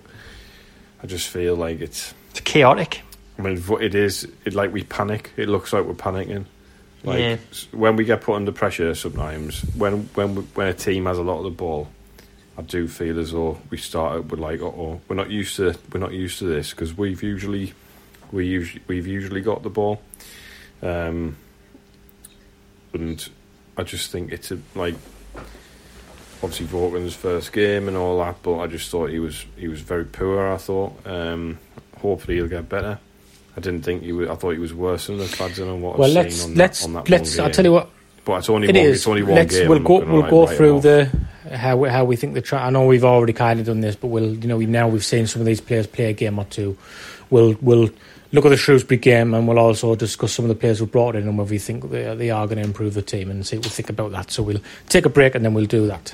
[1.04, 2.14] I just feel like it's.
[2.32, 3.02] It's chaotic.
[3.38, 4.28] I mean, it is.
[4.46, 5.32] It like we panic.
[5.38, 6.46] It looks like we're panicking.
[7.04, 7.38] Like Yeah.
[7.72, 11.24] when we get put under pressure, sometimes when when we, when a team has a
[11.24, 11.88] lot of the ball,
[12.58, 15.76] I do feel as though we start out with like, oh, we're not used to
[15.94, 17.74] we're not used to this because we've usually
[18.32, 20.02] we usually we've usually got the ball,
[20.82, 21.38] um,
[22.94, 23.30] and
[23.78, 24.96] I just think it's a like
[26.42, 29.82] obviously Vaughan's first game and all that, but I just thought he was he was
[29.82, 30.48] very poor.
[30.52, 30.94] I thought.
[31.06, 31.60] Um,
[32.02, 33.00] hopefully he'll get better.
[33.58, 34.30] I didn't think he was.
[34.30, 36.58] I thought he was worse than the Fadzen on what Well, I've let's seen on
[36.58, 37.40] let's that, on that let's.
[37.40, 37.90] I'll tell you what.
[38.24, 38.86] But it's only It one.
[38.86, 38.96] is.
[38.98, 39.68] It's only one Let's, game.
[39.70, 40.00] We'll I'm go.
[40.06, 41.10] We'll go through the
[41.52, 42.42] how we- how we think the.
[42.42, 44.88] Tra- I know we've already kind of done this, but we'll you know we now
[44.88, 46.78] we've seen some of these players play a game or two.
[47.30, 47.90] We'll we'll
[48.34, 51.16] look at the Shrewsbury game and we'll also discuss some of the players we've brought
[51.16, 53.56] in and whether we think they, they are going to improve the team and see
[53.56, 54.30] what we think about that.
[54.32, 56.14] So we'll take a break and then we'll do that.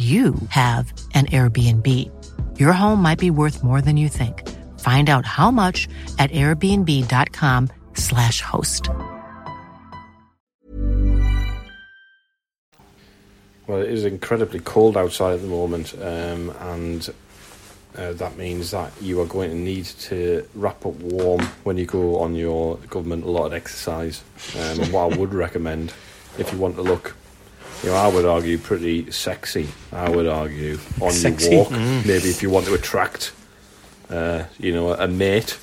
[0.00, 1.86] you have an Airbnb.
[2.58, 4.48] Your home might be worth more than you think.
[4.80, 5.86] Find out how much
[6.18, 8.88] at airbnb.com/slash host.
[13.66, 17.06] Well, it is incredibly cold outside at the moment, um, and
[17.96, 21.84] uh, that means that you are going to need to wrap up warm when you
[21.84, 24.22] go on your government allotted exercise.
[24.56, 25.92] Um, and what I would recommend,
[26.38, 27.14] if you want to look,
[27.82, 29.68] you know, I would argue pretty sexy.
[29.92, 31.50] I would argue on Sexy.
[31.50, 33.32] your walk, maybe if you want to attract,
[34.10, 35.58] uh, you know, a mate.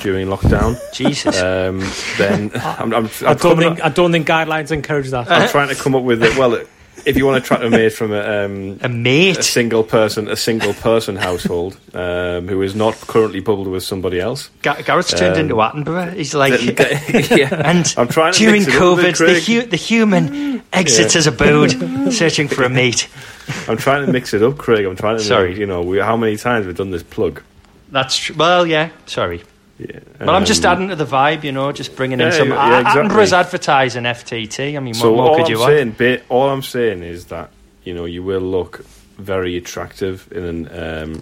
[0.00, 1.40] during lockdown, Jesus.
[1.40, 1.80] um,
[2.18, 5.30] then I'm, I'm, I'm, I don't think I don't think guidelines encourage that.
[5.30, 6.36] I'm trying to come up with it.
[6.36, 6.60] Well,
[7.06, 9.42] if you want to track a mate from a, um, a a mate.
[9.44, 14.50] single person, a single person household um, who is not currently bubbled with somebody else.
[14.62, 16.14] Ga- Gareth's turned Um, into Attenborough.
[16.14, 16.60] He's like,
[17.30, 17.48] yeah.
[17.64, 20.62] and I'm trying to during mix it up a bit, COVID, the, hu- the human
[20.72, 21.18] exits Yeah.
[21.18, 23.08] his abode, searching for a mate.
[23.68, 24.84] I'm trying to mix it up, Craig.
[24.86, 25.22] I'm trying to.
[25.22, 25.50] Sorry.
[25.50, 27.42] Make, you know, we, how many times we've done this plug?
[27.90, 28.90] That's tr- well, yeah.
[29.06, 29.42] Sorry,
[29.78, 29.98] Yeah.
[30.18, 32.50] but I'm just Um, adding to the vibe, you know, just bringing in some.
[32.50, 33.02] yeah, exactly.
[33.02, 34.76] Attenborough's advertising FTT.
[34.76, 35.70] I mean, So what more could I'm you want?
[35.70, 37.50] saying, ba- all I'm saying is that
[37.82, 38.84] you know you will look
[39.18, 40.68] very attractive in an,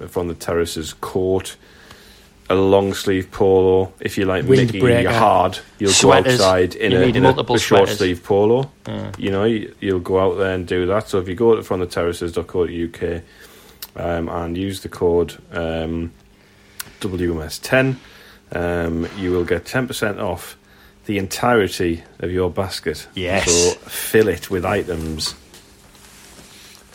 [0.00, 1.56] um, from the terraces court.
[2.50, 5.02] A long sleeve polo, if you like Micky, Windbreaker.
[5.04, 5.58] you're hard.
[5.78, 6.36] You'll Sweaters.
[6.36, 8.70] go outside in You a, in a, multiple a short sleeve polo.
[9.16, 11.08] You know, you, you'll go out there and do that.
[11.08, 13.22] So if you go to from the terraces.co.uk
[13.96, 16.12] um, and use the code um,
[17.00, 17.96] WMS10,
[18.52, 20.56] um, you will get 10% off
[21.06, 23.08] the entirety of your basket.
[23.14, 23.50] Yes.
[23.50, 25.34] So fill it with items.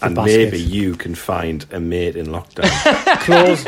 [0.01, 0.37] And basket.
[0.51, 2.69] maybe you can find a mate in lockdown.
[3.21, 3.63] Close.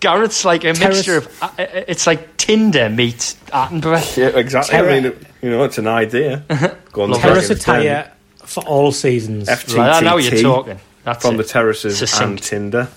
[0.00, 1.42] Gareth's like a Terrace- mixture of.
[1.42, 4.16] uh, uh, It's like Tinder meets Attenborough.
[4.16, 4.72] yeah, exactly.
[4.72, 6.44] Terra- I mean, you know, it's an idea.
[6.92, 8.12] Go on the Terrace second attire
[8.44, 9.48] for all seasons.
[9.48, 10.80] FTTT Right, now you're talking.
[11.04, 11.38] That's from it.
[11.38, 12.42] the terraces and Succinct.
[12.42, 12.88] Tinder.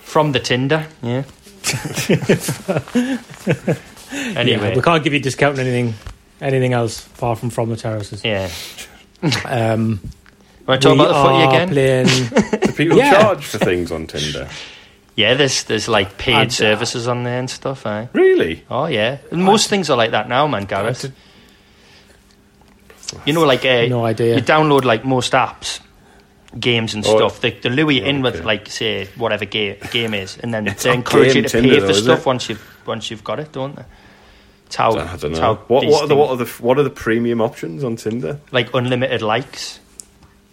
[0.00, 1.22] From the Tinder, yeah.
[4.36, 5.94] anyway, Yeah, we can't give you discount on anything,
[6.40, 8.24] anything else apart from from the terraces.
[8.24, 8.48] yeah.
[9.44, 10.00] Um,
[10.66, 11.68] Want to talk we about the footy are again?
[11.68, 12.06] Playing,
[12.66, 13.12] Do people Yeah.
[13.22, 14.48] charge for things on Tinder?
[15.14, 17.86] Yeah, there's there's like paid I'd- services on there and stuff.
[17.86, 18.06] Eh?
[18.12, 18.64] Really?
[18.70, 21.10] Oh yeah, and most things are like that now, man, Gareth.
[23.24, 24.34] You know, like uh, No idea.
[24.36, 25.80] You download like most apps,
[26.58, 27.40] games and Oh, stuff.
[27.40, 28.44] They, they lure you in with okay.
[28.44, 31.80] like say whatever ga- game is, and then It's they encourage you to Tinder pay
[31.80, 32.26] though, for is stuff it?
[32.26, 33.84] once you've once you've got it, don't they?
[34.66, 35.40] It's how, I don't it's know.
[35.40, 38.40] how What, what, are the, what, are the, what are the premium options on Tinder?
[38.50, 39.78] like unlimited likes,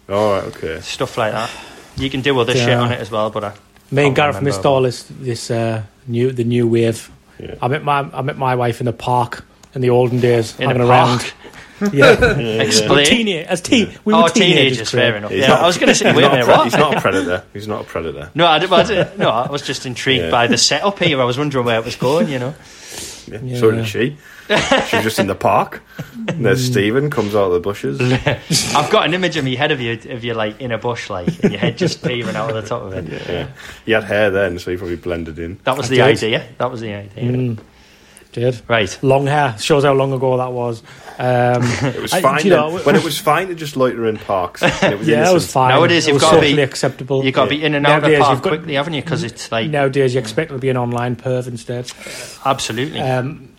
[0.08, 0.80] All right, okay.
[0.80, 1.50] stuff like that.
[1.96, 3.48] You can do other shit on it as well, but I,
[3.90, 7.10] me and Can't Gareth missed all this this uh, new the new wave.
[7.40, 7.54] Yeah.
[7.60, 10.64] I met my I met my wife in the park in the olden days, In
[10.64, 11.20] a hanging park?
[11.22, 11.32] around.
[11.92, 12.12] Yeah,
[12.60, 13.06] explain.
[13.06, 13.94] teenage as teen.
[14.04, 14.90] We oh, were teenagers, teenagers.
[14.90, 15.30] fair enough.
[15.30, 16.64] He's Yeah, not- I was going to say, He's wait a minute, pre- what?
[16.64, 17.44] he's not a predator.
[17.52, 18.30] He's not a predator.
[18.34, 20.30] No, I, did, I did, no, I was just intrigued Yeah.
[20.30, 21.20] by the setup here.
[21.20, 22.28] I was wondering where it was going.
[22.28, 22.54] You know,
[23.26, 23.38] Yeah.
[23.42, 23.58] Yeah.
[23.58, 24.16] So did she.
[24.46, 25.82] She was just in the park.
[26.28, 27.98] And there's Stephen comes out of the bushes.
[28.76, 31.08] I've got an image in my head of you, of you like in a bush,
[31.08, 33.06] like, and your head just peering out of the top of it.
[33.28, 33.48] Yeah.
[33.86, 35.58] He had hair then, so he probably blended in.
[35.64, 36.04] That was I the did.
[36.04, 36.46] idea.
[36.58, 37.24] That was the idea.
[37.32, 37.58] Mm,
[38.34, 38.98] did Right.
[39.02, 40.82] long hair shows how long ago that was.
[41.16, 41.62] Um,
[41.94, 44.62] It was fine do you know, when it was fine to just loiter in parks.
[44.82, 45.52] It was yeah, it was innocent.
[45.52, 45.68] fine.
[45.70, 47.24] Nowadays, you've was gotta be- acceptable.
[47.24, 49.02] You've got to be in and out of the park you've got- quickly, haven't you?
[49.02, 51.90] Because it's like Nowadays, you expect to be an online perv instead.
[52.44, 53.00] absolutely.
[53.00, 53.48] Um,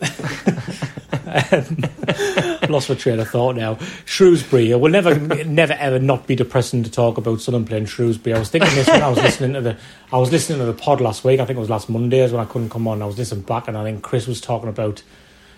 [2.70, 3.78] lost my train of thought now.
[4.06, 4.72] Shrewsbury.
[4.72, 8.36] It will never, never, ever not be depressing to talk about Southern playing Shrewsbury.
[8.36, 9.78] I was thinking this when I was listening to the,
[10.12, 11.40] I was listening to the pod last week.
[11.40, 13.02] I think it was last Monday Mondays when I couldn't come on.
[13.02, 15.02] I was listening back, and I think Chris was talking about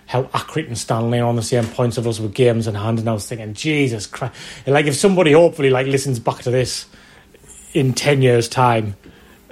[0.08, 3.00] how Accrington and Stanley are on the same points of us with games in hand,
[3.00, 4.34] and I was thinking, Jesus Christ!
[4.66, 6.86] Like if somebody hopefully like listens back to this
[7.74, 8.96] in ten years' time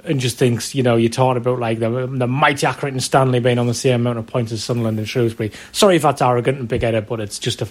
[0.06, 3.40] and just thinks, you know, you're talking about like the, the mighty Accrington and Stanley
[3.40, 5.52] being on the same amount of points as Sunderland and Shrewsbury.
[5.72, 7.68] Sorry if that's arrogant and big-headed, but it's just a,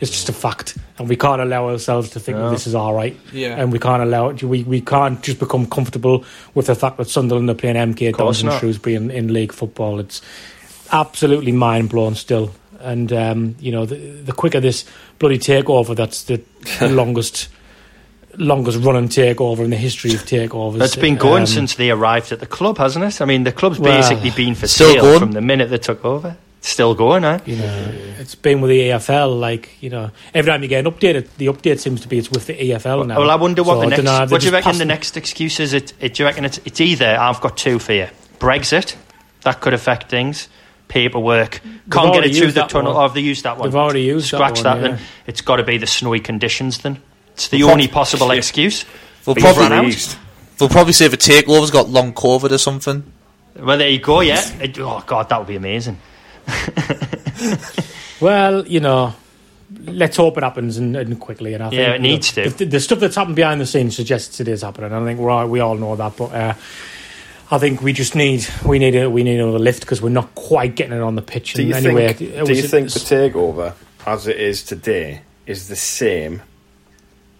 [0.00, 2.94] it's just a fact, and we can't allow ourselves to think that this is all
[2.94, 3.16] right.
[3.32, 3.56] Yeah.
[3.56, 4.42] and we can't allow it.
[4.42, 6.24] We we can't just become comfortable
[6.54, 8.52] with the fact that Sunderland are playing MK Dons and.
[8.52, 9.98] Shrewsbury in, in league football.
[10.00, 10.22] It's
[10.92, 12.52] absolutely mind blown still.
[12.80, 14.84] And um, you know, the, the quicker this
[15.18, 16.40] bloody takeover, that's the
[16.88, 17.48] longest
[18.36, 20.78] longest running takeover in the history of takeovers.
[20.78, 23.20] That's been going Um, since they arrived at the club, hasn't it?
[23.20, 25.18] I mean, the club's Well, basically been for still sale going.
[25.20, 26.36] from the minute they took over.
[26.58, 27.38] It's still going, eh?
[27.46, 29.38] You know, it's been with the EFL.
[29.38, 32.18] Like you know, every time you get an update, it, the update seems to be
[32.18, 33.18] it's with the EFL now.
[33.20, 34.02] Well, I wonder what So the next.
[34.02, 35.72] dunno, What do you reckon the next excuse is?
[35.72, 38.08] It, it, do you reckon it's, it's either I've got two for you:
[38.40, 38.96] Brexit,
[39.44, 40.48] that could affect things.
[40.88, 41.60] Paperwork
[41.90, 42.92] can't get it through the tunnel.
[42.94, 43.02] one.
[43.02, 43.68] Or have they used that one?
[43.68, 44.62] They've already used Scratch that.
[44.62, 44.72] that.
[44.74, 45.04] one, then yeah.
[45.26, 46.78] it's got to be the snowy conditions.
[46.78, 47.00] Then
[47.38, 48.38] it's the Well, only possible yeah.
[48.38, 48.84] excuse.
[49.24, 49.80] They'll We've probably, run out.
[49.82, 50.18] Released.
[50.58, 53.04] they'll probably say the takeover's got long COVID or something.
[53.56, 54.20] Well, there you go.
[54.20, 54.40] Yeah.
[54.78, 55.98] Oh God, that would be amazing.
[58.20, 59.14] Well, you know,
[59.84, 61.54] let's hope it happens and, and quickly.
[61.54, 62.50] And I think Yeah, it you know, needs to.
[62.50, 64.92] The, the stuff that's happened behind the scenes suggests it is happening.
[64.92, 66.54] I think we're all, we all know that, but uh,
[67.52, 70.34] I think we just need we need a, we need another lift because we're not
[70.34, 71.54] quite getting it on the pitch.
[71.54, 72.46] Do you anyway, think?
[72.46, 73.74] Do you think the takeover,
[74.04, 76.42] as it is today, is the same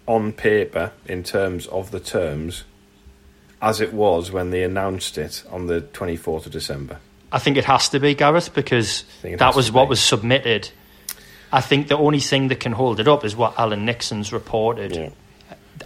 [0.08, 2.64] on paper in terms of the terms
[3.62, 6.98] as it was when they announced it on the twenty fourth of December?
[7.30, 9.90] I think it has to be Gareth because that was what be.
[9.90, 10.70] was submitted.
[11.52, 14.94] I think the only thing that can hold it up is what Alan Nixon's reported.
[14.96, 15.10] Yeah.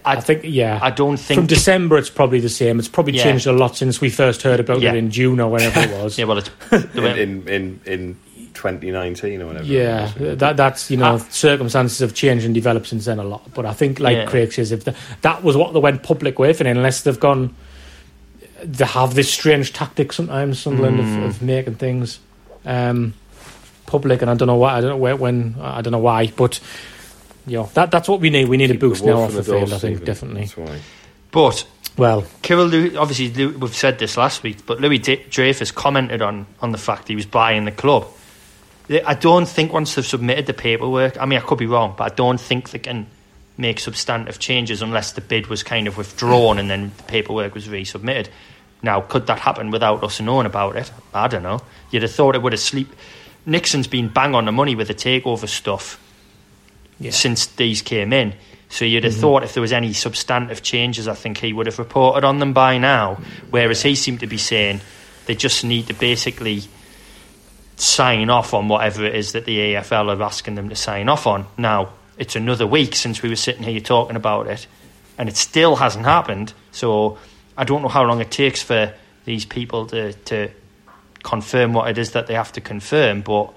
[0.04, 0.78] I, I think, yeah.
[0.82, 2.78] I don't think From December, it's probably the same.
[2.78, 3.24] It's probably Yeah.
[3.24, 4.92] changed a lot since we first heard about Yeah.
[4.92, 6.18] it in June or whenever it was.
[6.18, 6.50] Yeah, well, it's
[6.96, 8.16] in, in, in, in
[8.54, 9.64] 2019 or whatever.
[9.64, 11.26] Yeah, that that's you know Ah.
[11.30, 13.52] circumstances have changed and developed since then a lot.
[13.54, 14.26] But I think, like Yeah.
[14.26, 17.54] Craig says, if the, that was what they went public with, and unless they've gone,
[18.64, 21.18] they have this strange tactic sometimes, Sunderland Mm.
[21.18, 22.20] of, of making things
[22.64, 23.14] um,
[23.86, 24.76] public, and I don't know why.
[24.76, 25.56] I don't know where, when.
[25.60, 26.60] I don't know why, but
[27.46, 28.48] you know that that's what we need.
[28.48, 29.72] We need Keep a boost now off in the door, field.
[29.72, 30.04] I think Stephen.
[30.04, 30.44] definitely.
[30.44, 30.54] That's
[31.32, 35.70] but Well, Kyril, Lew- obviously, Lew- we've said this last week, but Louis D- Dreyfus
[35.72, 38.06] commented on, on the fact he was buying the club.
[38.90, 42.12] I don't think once they've submitted the paperwork, I mean, I could be wrong, but
[42.12, 43.06] I don't think they can
[43.56, 47.68] make substantive changes unless the bid was kind of withdrawn and then the paperwork was
[47.68, 48.28] resubmitted.
[48.82, 50.90] Now, could that happen without us knowing about it?
[51.14, 51.60] I don't know.
[51.90, 52.92] You'd have thought it would have sleep.
[53.46, 56.00] Nixon's been bang on the money with the takeover stuff
[56.98, 57.12] yeah.
[57.12, 58.34] since these came in.
[58.68, 59.20] So you'd have mm-hmm.
[59.20, 62.52] thought if there was any substantive changes, I think he would have reported on them
[62.52, 63.20] by now.
[63.50, 64.80] Whereas he seemed to be saying
[65.26, 66.62] they just need to basically
[67.76, 71.26] sign off on whatever it is that the EFL are asking them to sign off
[71.26, 71.46] on.
[71.56, 74.66] Now, it's another week since we were sitting here talking about it,
[75.18, 76.52] and it still hasn't happened.
[76.70, 77.18] So
[77.56, 80.50] I don't know how long it takes for these people to, to
[81.22, 83.52] confirm what it is that they have to confirm, but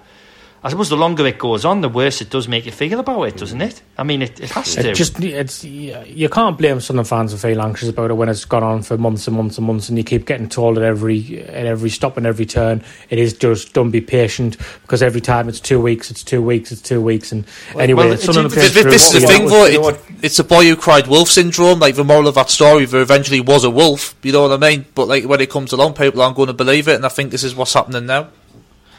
[0.66, 3.22] I suppose the longer it goes on, the worse it does make you feel about
[3.22, 3.80] it, doesn't it?
[3.96, 4.92] I mean, it, it has to.
[4.94, 8.64] Just it's you can't blame Sunderland fans for feeling anxious about it when it's gone
[8.64, 11.66] on for months and months and months, and you keep getting told at every at
[11.66, 15.60] every stop and every turn it is just don't be patient because every time it's
[15.60, 17.44] two weeks, it's two weeks, it's two weeks, and
[17.78, 19.66] anyway, well, it's Sunderland this is the thing, though.
[19.66, 21.78] you know It, it's a boy who cried wolf syndrome.
[21.78, 24.16] Like the moral of that story, there eventually was a wolf.
[24.24, 24.84] You know what I mean?
[24.96, 27.30] But like when it comes along, people aren't going to believe it, and I think
[27.30, 28.30] this is what's happening now.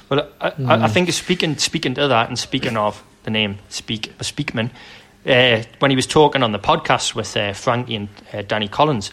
[0.10, 4.18] Well, I, I, I think speaking speaking to that and speaking of the name Speak
[4.20, 4.72] Speakman,
[5.26, 9.12] uh, when he was talking on the podcast with uh, Frankie and uh, Danny Collins,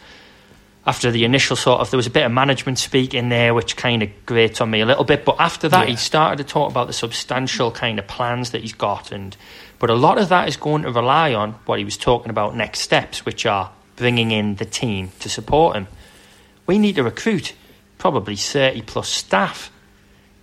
[0.87, 3.77] after the initial sort of there was a bit of management speak in there, which
[3.77, 5.25] kind of grates on me a little bit.
[5.25, 8.73] But after that, he started to talk about the substantial kind of plans that he's
[8.73, 9.37] got, and
[9.81, 12.55] but a lot of that is going to rely on what he was talking about
[12.55, 15.89] next steps, which are bringing in the team to support him.
[16.67, 17.55] We need to recruit
[17.99, 19.73] probably thirty plus staff.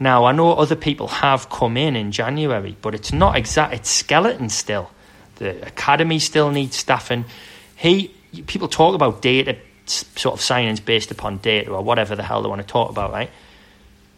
[0.01, 3.75] Now, I know other people have come in in January, but it's not exact.
[3.75, 4.89] It's skeleton still.
[5.35, 7.25] The academy still needs staffing.
[7.75, 8.07] He
[8.47, 12.49] people talk about data sort of signings based upon data or whatever the hell they
[12.49, 13.29] want to talk about, right?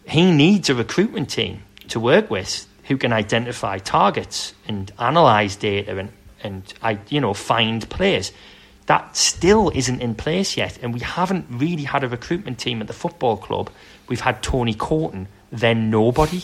[0.07, 5.97] He needs a recruitment team to work with who can identify targets and analyze data
[5.99, 8.31] and and I you know find players.
[8.85, 12.87] That still isn't in place yet, and we haven't really had a recruitment team at
[12.87, 13.69] the football club.
[14.07, 16.43] We've had Tony Coton, then nobody.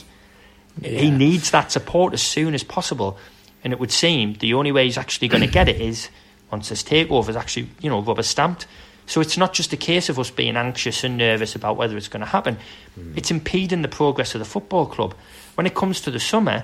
[0.82, 3.18] He needs that support as soon as possible,
[3.64, 6.10] and it would seem the only way he's actually going to get it is
[6.52, 8.66] once this takeover is actually, you know, rubber stamped.
[9.06, 12.08] So it's not just a case of us being anxious and nervous about whether it's
[12.08, 12.58] going to happen.
[12.96, 13.14] Hmm.
[13.18, 15.16] It's impeding the progress of the football club.
[15.56, 16.64] When it comes to the summer,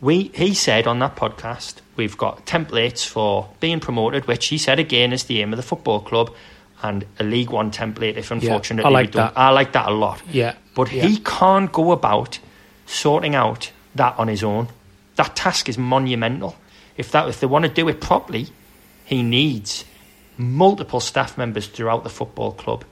[0.00, 4.78] we he said on that podcast we've got templates for being promoted, which he said
[4.78, 6.34] again is the aim of the football club,
[6.82, 8.16] and a League One template.
[8.16, 9.38] If unfortunately like we don't, that.
[9.38, 10.20] I like that a lot.
[10.30, 11.02] Yeah, But yeah.
[11.06, 12.38] he can't go about
[12.86, 14.68] sorting out that on his own.
[15.16, 16.54] That task is monumental.
[16.96, 18.46] If that if they want to do it properly,
[19.04, 19.84] he needs
[20.38, 22.84] multiple staff members throughout the football club.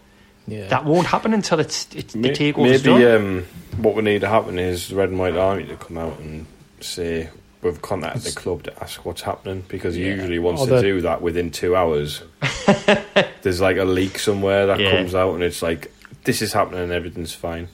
[0.49, 0.67] Yeah.
[0.69, 3.17] That won't happen until it's, it's the May- takeover's Maybe done.
[3.17, 3.45] um,
[3.79, 6.47] what would need to happen is the Red and White Army to come out and
[6.81, 7.29] say
[7.63, 10.09] we've contacted the club to ask what's happening because Yeah.
[10.15, 12.23] usually once Or they do that within two hours,
[13.43, 14.91] there's like a leak somewhere that Yeah.
[14.93, 15.91] comes out and it's like
[16.25, 17.69] this is happening and everything's fine.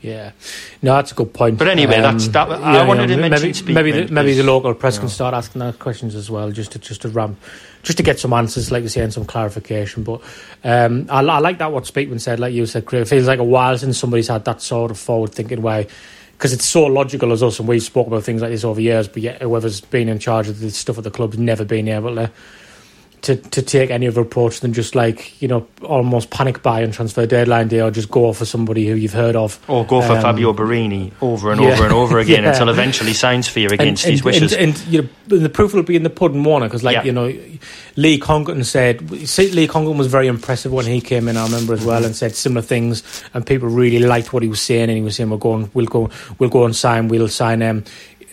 [0.00, 0.30] Yeah,
[0.80, 1.54] no, that's a good point.
[1.54, 4.44] Um, But anyway, that's- that- I wanted to mention maybe Speakman maybe the, maybe the
[4.44, 7.36] local press can start asking that questions as well, just to just to ram,
[7.82, 10.04] just to get some answers, like you say, and some clarification.
[10.04, 10.20] But
[10.62, 13.02] um, I, I like that what Speakman said, like you said, Craig.
[13.02, 15.88] It feels like a while since somebody's had that sort of forward thinking way.
[16.36, 19.08] Because it's so logical as us, and we've spoke about things like this over years.
[19.08, 22.14] But yet, whoever's been in charge of the stuff at the club's never been able
[22.14, 22.30] to
[23.22, 26.90] to, to take any other approach than just like you know almost panic buy on
[26.92, 30.12] transfer deadline day, or just go for somebody who you've heard of, or go for
[30.12, 31.72] Um, Fabio Borini over and yeah.
[31.72, 32.50] over and over again Yeah.
[32.50, 34.52] until eventually signs for you against and, his and, wishes.
[34.52, 37.04] And, and, you know, the proof will be in the pudding, Warner, because like Yeah.
[37.04, 37.32] you know,
[37.96, 39.10] Lee Congerton said.
[39.10, 41.36] Lee Congerton was very impressive when he came in.
[41.36, 43.02] I remember as well, and said similar things,
[43.34, 44.82] and people really liked what he was saying.
[44.88, 47.84] And he was saying, "We're going, we'll go, we'll go and sign, we'll sign." Um,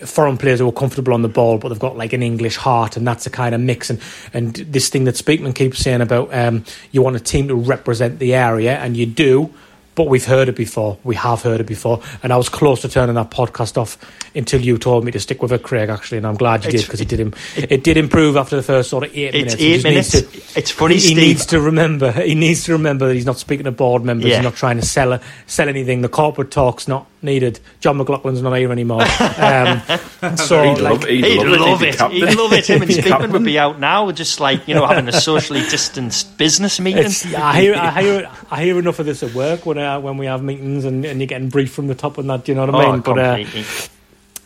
[0.04, 2.98] Foreign players who are comfortable on the ball, but they've got like an English heart,
[2.98, 3.90] and that's a kind of mix.
[3.90, 4.00] And
[4.34, 8.20] and this thing that Speakman keeps saying about um, you want a team to represent
[8.20, 9.54] the area, and you do,
[9.96, 10.98] but we've heard it before.
[11.06, 13.98] We have heard it before, and I was close to turning that podcast off
[14.36, 15.88] until you told me to stick with it, Craig.
[15.88, 17.20] Actually, and I'm glad you It's- did because it did.
[17.22, 19.56] Im- it, did improve after the first sort of eight minutes.
[19.58, 20.12] Eight minutes.
[20.12, 21.18] to- It's funny, He, he Steve.
[21.18, 22.12] needs to remember.
[22.12, 24.28] He needs to remember that he's not speaking to board members.
[24.28, 24.36] Yeah.
[24.38, 26.02] He's not trying to sell a, sell anything.
[26.02, 27.60] The corporate talk's not needed.
[27.82, 29.02] John McLaughlin's not here anymore.
[29.02, 29.82] Um,
[30.38, 31.96] so, He'd like, love, he'd He'd love, love it.
[31.96, 32.00] it.
[32.00, 32.38] He'd be He'd captain.
[32.38, 32.70] love it.
[32.70, 33.32] Him and He'd be Speakman captain.
[33.34, 37.04] would be out now, just like you know, having a socially distanced business meeting.
[37.06, 40.18] It's, I hear, I hear, I hear enough of this at work when uh, when
[40.18, 42.46] we have meetings and, and you're getting briefed from the top and that.
[42.46, 43.02] Do you know what I Oh, mean?
[43.02, 43.38] But uh,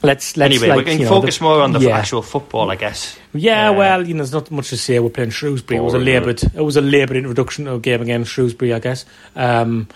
[0.01, 1.97] let's let's anyway, like, we can you know, focus the- more on the yeah.
[1.97, 3.17] actual football, I guess.
[3.33, 4.97] Yeah, Uh, well, you know, there's not much to say.
[4.99, 5.77] We're playing Shrewsbury.
[5.79, 6.43] It was a Boring, isn't laboured.
[6.55, 9.05] It was a laboured introduction to a game against Shrewsbury, I guess.
[9.35, 9.87] Um,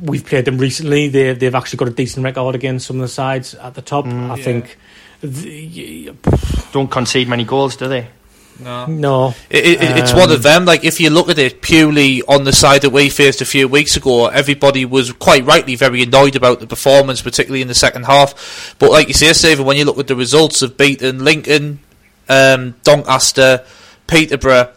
[0.00, 1.08] we've played them recently.
[1.08, 4.04] They they've actually got a decent record against some of the sides at the top.
[4.04, 4.30] Mm.
[4.30, 4.78] I think.
[5.22, 6.12] The,
[6.72, 8.08] Don't concede many goals, do they?
[8.58, 8.86] No.
[8.86, 10.64] no, It, it, it's Um, one of them.
[10.64, 13.68] Like if you look at it purely on the side that we faced a few
[13.68, 18.04] weeks ago, everybody was quite rightly very annoyed about the performance, particularly in the second
[18.04, 18.74] half.
[18.78, 21.80] But like you say, Stephen, when you look at the results of beating Lincoln,
[22.28, 23.64] um, Doncaster,
[24.06, 24.72] Peterborough,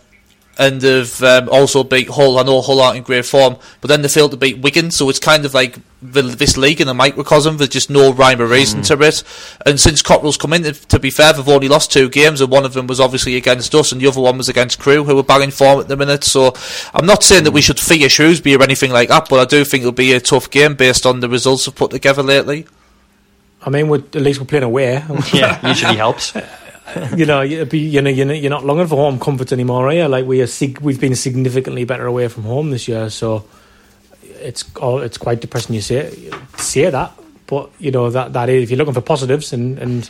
[0.60, 2.38] and they've um, also beat Hull.
[2.38, 5.10] I know Hull aren't in great form, but then they failed to beat Wigan, so
[5.10, 7.56] it's kind of like the, this league in a microcosm.
[7.56, 9.24] There's just no rhyme or reason to it.
[9.66, 12.66] And since Cotterill's come in, to be fair, they've only lost two games, and one
[12.66, 15.24] of them was obviously against us, and the other one was against Crewe, who are
[15.24, 16.26] banging form at the minute.
[16.26, 16.54] So
[16.94, 19.64] I'm not saying that we should fear Shrewsbury or anything like that, but I do
[19.64, 22.68] think it'll be a tough game based on the results we've put together lately.
[23.62, 25.04] I mean, we're, at least we're playing away.
[25.34, 26.34] Yeah, usually helps.
[27.16, 30.08] you know, you know, you're not, longing for home comforts anymore, are you?
[30.08, 33.46] Like we are, sig- we've been significantly better away from home this year, so
[34.24, 35.76] it's oh, it's quite depressing.
[35.76, 37.12] You say say that,
[37.48, 40.10] but you know that that is if you're looking for positives and and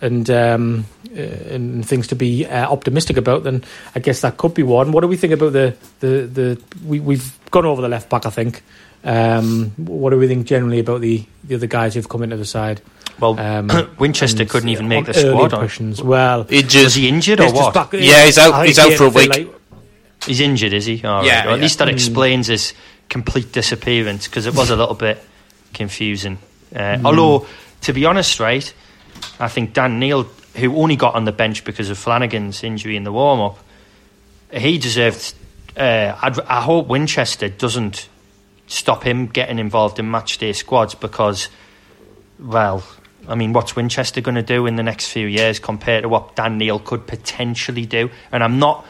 [0.00, 0.84] and um,
[1.16, 3.64] uh, and things to be uh, optimistic about, then
[3.94, 4.92] I guess that could be one.
[4.92, 8.26] What do we think about the the the we we've gone over the left back,
[8.26, 8.62] I think.
[9.02, 12.44] Um, what do we think generally about the the other guys who've come into the
[12.44, 12.80] side?
[13.18, 15.52] Well, Um, Winchester and, couldn't even make the squad.
[15.52, 16.02] Or, impressions.
[16.02, 16.84] Well, Injured.
[16.84, 17.74] was he injured or what?
[17.74, 19.28] back- Yeah, he's out- he's out for a week.
[19.30, 19.48] like-
[20.26, 21.02] He's injured, is he?
[21.04, 21.26] All right.
[21.26, 21.62] Yeah, Well, at yeah.
[21.62, 21.92] least that Mm.
[21.92, 22.74] explains his
[23.08, 25.22] complete disappearance because it was a little bit
[25.72, 26.36] confusing.
[26.74, 27.04] Uh, Mm.
[27.06, 27.46] Although,
[27.82, 28.70] to be honest, right,
[29.38, 30.26] I think Dan Neil,
[30.56, 33.58] who only got on the bench because of Flanagan's injury in the warm up,
[34.52, 35.32] he deserved.
[35.76, 38.08] Uh, I'd, I hope Winchester doesn't
[38.70, 41.48] stop him getting involved in match day squads because,
[42.38, 42.84] well,
[43.28, 46.36] I mean, what's Winchester going to do in the next few years compared to what
[46.36, 48.10] Dan Neil could potentially do?
[48.30, 48.86] And I'm not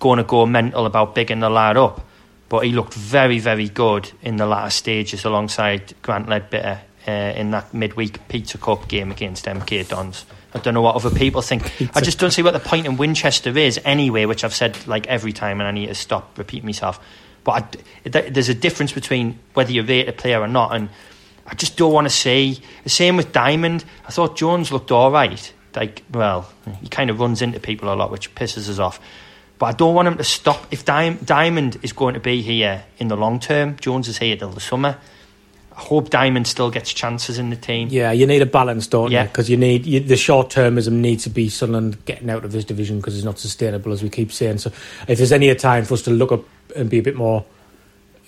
[0.00, 2.04] going to go mental about bigging the lad up,
[2.48, 7.52] but he looked very, very good in the latter stages alongside Grant Leadbitter uh, in
[7.52, 10.26] that midweek Pizza Cup game against MK Dons.
[10.52, 11.72] I don't know what other people think.
[11.94, 15.06] I just don't see what the point in Winchester is anyway, which I've said like
[15.06, 17.00] every time, and I need to stop repeating myself.
[17.44, 20.88] But I, th- there's a difference between whether you rate a player or not, and
[21.46, 23.84] I just don't want to see the same with Diamond.
[24.06, 25.52] I thought Jones looked all right.
[25.74, 26.48] Like, well,
[26.80, 29.00] he kind of runs into people a lot, which pisses us off.
[29.58, 30.66] But I don't want him to stop.
[30.70, 34.36] If Di- Diamond is going to be here in the long term, Jones is here
[34.36, 34.98] till the summer.
[35.74, 37.88] I hope Diamond still gets chances in the team.
[37.90, 39.22] Yeah, you need a balance, don't Yeah.
[39.22, 39.28] you?
[39.28, 42.64] Because you need you, the short termism needs to be Sunderland getting out of this
[42.66, 44.58] division because it's not sustainable, as we keep saying.
[44.58, 44.70] So,
[45.08, 46.44] if there's any time for us to look up
[46.76, 47.44] and be a bit more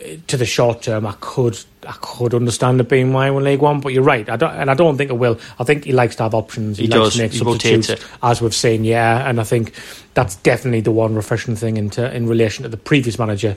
[0.00, 3.60] eh, to the short term, I could I could understand it being why in League
[3.60, 3.80] One.
[3.80, 5.38] But you're right, I don't, and I don't think it will.
[5.58, 6.78] I think he likes to have options.
[6.78, 7.14] He likes does.
[7.14, 8.18] to make He rotates substitutes, it.
[8.22, 8.84] as we've seen.
[8.84, 9.74] Yeah, and I think
[10.14, 13.56] that's definitely the one refreshing thing into in relation to the previous manager.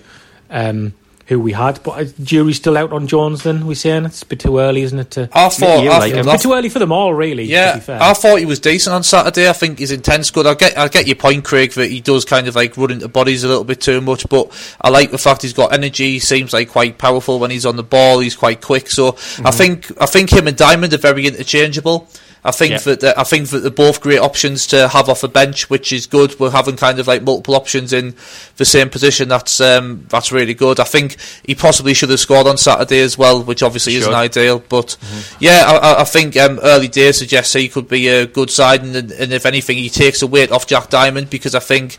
[0.50, 0.94] Um,
[1.28, 3.44] who we had, but is jury's still out on Jones.
[3.44, 5.12] Then we saying it's a bit too early, isn't it?
[5.12, 6.28] To I thought, you I, like him.
[6.28, 7.46] a bit too early for them all, really.
[7.46, 8.02] to Yeah, be fair.
[8.02, 9.50] I thought he was decent on Saturday.
[9.50, 10.48] I think his intent's good.
[10.48, 13.08] I get, I get your point, Craig, that he does kind of like run into
[13.10, 14.28] bodies a little bit too much.
[14.30, 14.52] But
[14.82, 16.12] I like the fact he's got energy.
[16.14, 18.20] He seems like quite powerful when he's on the ball.
[18.20, 18.90] He's quite quick.
[18.90, 19.48] So Mm-hmm.
[19.48, 22.08] I think, I think him and Diamond are very interchangeable.
[22.48, 22.78] I think Yeah.
[22.80, 25.92] that that- I think that they're both great options to have off a bench, which
[25.92, 26.40] is good.
[26.40, 28.16] We're having kind of like multiple options in
[28.56, 29.28] the same position.
[29.28, 30.80] That's um, that's really good.
[30.80, 34.64] I think he possibly should have scored on Saturday as well, which obviously isn't ideal.
[34.70, 34.96] But
[35.40, 38.82] yeah, I, I- I think um, early days suggests he could be a good side,
[38.84, 41.98] and, and if anything, he takes a weight off Jack Diamond because I think.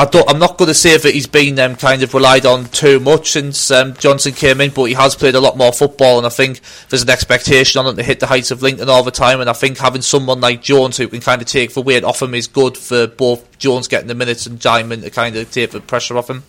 [0.00, 2.66] I don't, I'm not going to say that he's been um, kind of relied on
[2.66, 6.18] too much since um, Johnson came in, but he has played a lot more football,
[6.18, 9.02] and I think there's an expectation on him to hit the heights of Lincoln all
[9.02, 9.40] the time.
[9.40, 12.22] And I think having someone like Jones who can kind of take the weight off
[12.22, 15.72] him is good for both Jones getting the minutes and Diamond to kind of take
[15.72, 16.44] the pressure off him.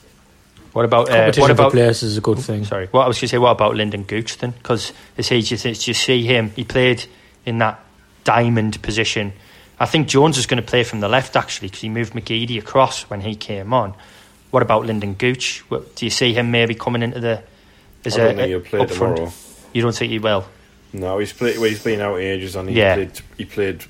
[0.73, 2.65] What about uh, Competition what about players is a good thing.
[2.65, 3.37] Sorry, what I was going to say.
[3.39, 4.51] What about Lynden Gooch then?
[4.51, 6.51] Because as he just you see him?
[6.51, 7.05] He played
[7.47, 7.83] in that
[8.25, 9.33] diamond position.
[9.79, 12.57] I think Jones is going to play from the left actually because he moved McGeady
[12.59, 13.93] across when he came on.
[14.51, 15.59] What about Lynden Gooch?
[15.69, 17.43] What, do you see him maybe coming into the
[18.03, 19.31] Is I don't it think he'll play tomorrow.
[19.73, 20.45] You don't think he will?
[20.91, 21.57] No, he's played.
[21.59, 22.95] Well, he's been out ages, and he Yeah.
[22.95, 23.11] played.
[23.37, 23.83] He played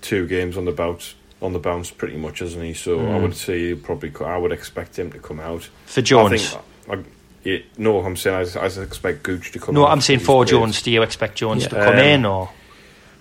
[0.00, 2.72] two games on the bounce, on the bounce, pretty much, hasn't he?
[2.72, 3.22] So I Mm.
[3.22, 4.10] would say probably.
[4.24, 5.68] I would expect him to come out.
[5.84, 6.32] For Jones?
[6.32, 7.04] I think,
[7.44, 9.74] I, yeah, no, I'm saying I, I expect Gooch to come.
[9.74, 10.52] No, I'm saying for played.
[10.52, 10.80] Jones.
[10.80, 12.48] Do you expect Jones to come Um, in or?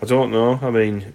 [0.01, 0.57] I don't know.
[0.61, 1.11] I mean,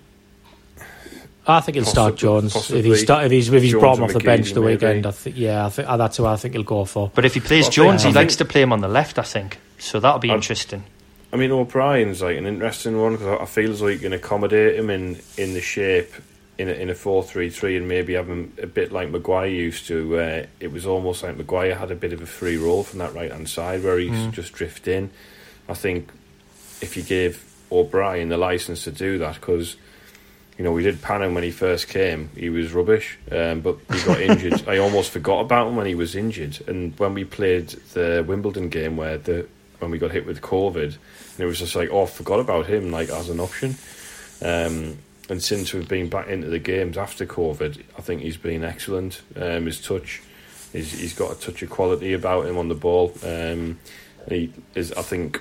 [1.47, 3.99] I think he'll start Jones if possibly he's start, if he's if he's Jones brought
[3.99, 4.95] him off the bench McGeady, the weekend.
[4.97, 5.09] maybe.
[5.09, 7.11] I think yeah, I think uh, that's who I think he'll go for.
[7.15, 8.89] But if he plays Well, I Jones, he think- likes to play him on the
[8.89, 9.19] left.
[9.19, 10.01] I think so.
[10.01, 10.85] That'll be I- interesting.
[11.33, 14.79] I mean O'Brien's like an interesting one because I feel as though you can accommodate
[14.79, 16.13] him in in the shape
[16.59, 19.47] in a, in a four three three and maybe have him a bit like Maguire
[19.49, 20.09] used to.
[20.09, 23.13] Where it was almost like Maguire had a bit of a free roll from that
[23.15, 24.33] right hand side where he Mm.
[24.33, 25.11] just drift in.
[25.69, 26.09] I think
[26.81, 29.77] if you gave O'Brien the license to do that because.
[30.59, 32.31] You know, we did pan him when he first came.
[32.37, 34.63] He was rubbish, um, but he got injured.
[34.69, 36.63] I almost forgot about him when he was injured.
[36.69, 39.49] And when we played the Wimbledon game, where the
[39.81, 42.67] when we got hit with COVID, and it was just like, oh, I forgot about
[42.67, 43.77] him, like as an option.
[44.41, 44.99] Um,
[45.29, 49.23] and since we've been back into the games after COVID, I think he's been excellent.
[49.37, 50.23] Um, his touch,
[50.73, 53.13] he's, he's got a touch of quality about him on the ball.
[53.25, 53.79] Um,
[54.29, 55.41] he is, I think,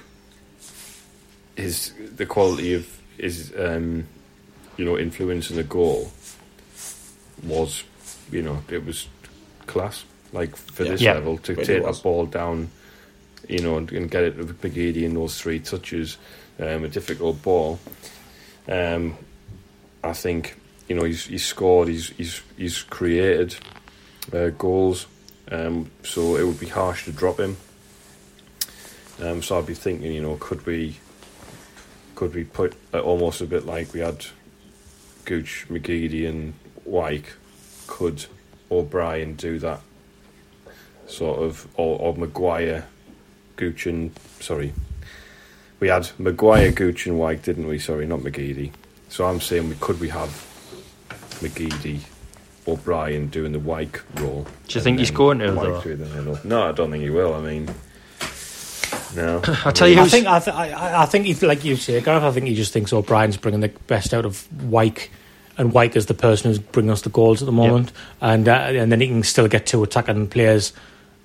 [1.56, 2.88] his the quality of
[3.18, 4.08] his, um,
[4.78, 6.12] you know, influencing the goal
[7.44, 7.84] was,
[8.32, 9.08] you know, it was
[9.68, 10.04] class.
[10.32, 10.92] Like for Yeah.
[10.92, 11.14] this Yeah.
[11.14, 11.98] level, to Really take was.
[11.98, 12.70] that ball down,
[13.48, 16.18] you know, and, and get it to Brigidi in those three touches,
[16.60, 17.80] um, a difficult ball.
[18.68, 19.18] Um,
[20.04, 20.56] I think
[20.88, 23.56] you know he's he's scored, he's he's he's created
[24.34, 25.06] uh, goals,
[25.52, 27.58] um, so it would be harsh to drop him.
[29.22, 30.98] Um, so I'd be thinking, you know, could we
[32.16, 34.26] could we put uh, almost a bit like we had
[35.26, 36.54] Gooch, McGeady, and
[36.86, 37.34] Wyke?
[37.88, 38.26] Could
[38.72, 39.82] O'Brien do that
[41.08, 42.88] sort of, or, or Maguire,
[43.56, 44.74] Gooch, and sorry,
[45.80, 47.78] we had Maguire, Gooch, and Wyke, didn't we?
[47.80, 48.72] Sorry, not McGeady.
[49.10, 50.30] So I'm saying, we could we have
[51.42, 52.00] McGeady,
[52.68, 54.48] O'Brien doing the Wyke role?
[54.68, 55.82] Do you think he's going to, though?
[55.82, 56.40] through the middle?
[56.44, 57.34] No, I don't think he will.
[57.34, 57.70] I mean,
[59.16, 59.42] no.
[59.66, 62.24] I'll tell you I think I, th- I, I think he, like you say, Gareth.
[62.24, 65.10] I think he just thinks O'Brien's bringing the best out of Wyke,
[65.58, 67.92] and Wyke is the person who's bringing us the goals at the moment,
[68.22, 70.74] and uh, and then he can still get two attacking players,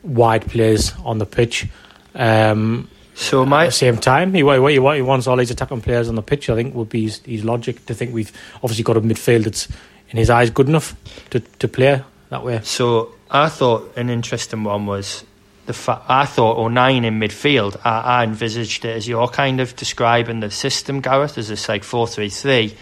[0.03, 1.67] wide players on the pitch.
[2.15, 5.51] Um, so at my the same time, he, what he, what he wants all these
[5.51, 6.49] attacking players on the pitch.
[6.49, 9.69] I think would be his, his logic to think we've obviously got a midfield that's
[10.11, 10.95] in his eyes good enough
[11.31, 12.61] to to play that way.
[12.63, 15.25] So I thought an interesting one was
[15.69, 17.81] the fa- I thought O'Nien in midfield.
[17.85, 21.85] I, I envisaged it as you're kind of describing the system, Gareth, as this like
[21.85, 22.75] four three three,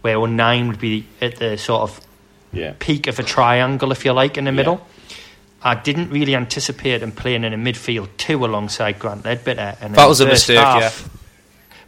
[0.00, 2.00] where O'Nien would be at the sort of
[2.52, 2.72] Yeah.
[2.78, 4.56] peak of a triangle, if you like, in the Yeah.
[4.56, 4.86] middle.
[5.62, 9.76] I didn't really anticipate him playing in a midfield two alongside Grant Leadbitter.
[9.80, 11.08] And That was a mistake, half-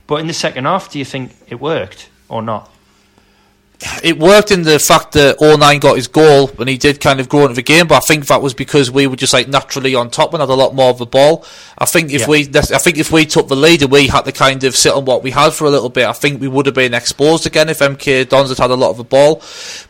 [0.07, 2.71] But in the second half, do you think it worked or not?
[4.03, 7.29] It worked in the fact that O'Nien got his goal and he did kind of
[7.29, 9.95] grow into the game, but I think that was because we were just like naturally
[9.95, 11.45] on top and had a lot more of the ball.
[11.77, 12.27] I think if Yeah.
[12.27, 14.93] we, I think if we took the lead and we had to kind of sit
[14.93, 17.47] on what we had for a little bit, I think we would have been exposed
[17.47, 19.43] again if MK Dons had had a lot of the ball.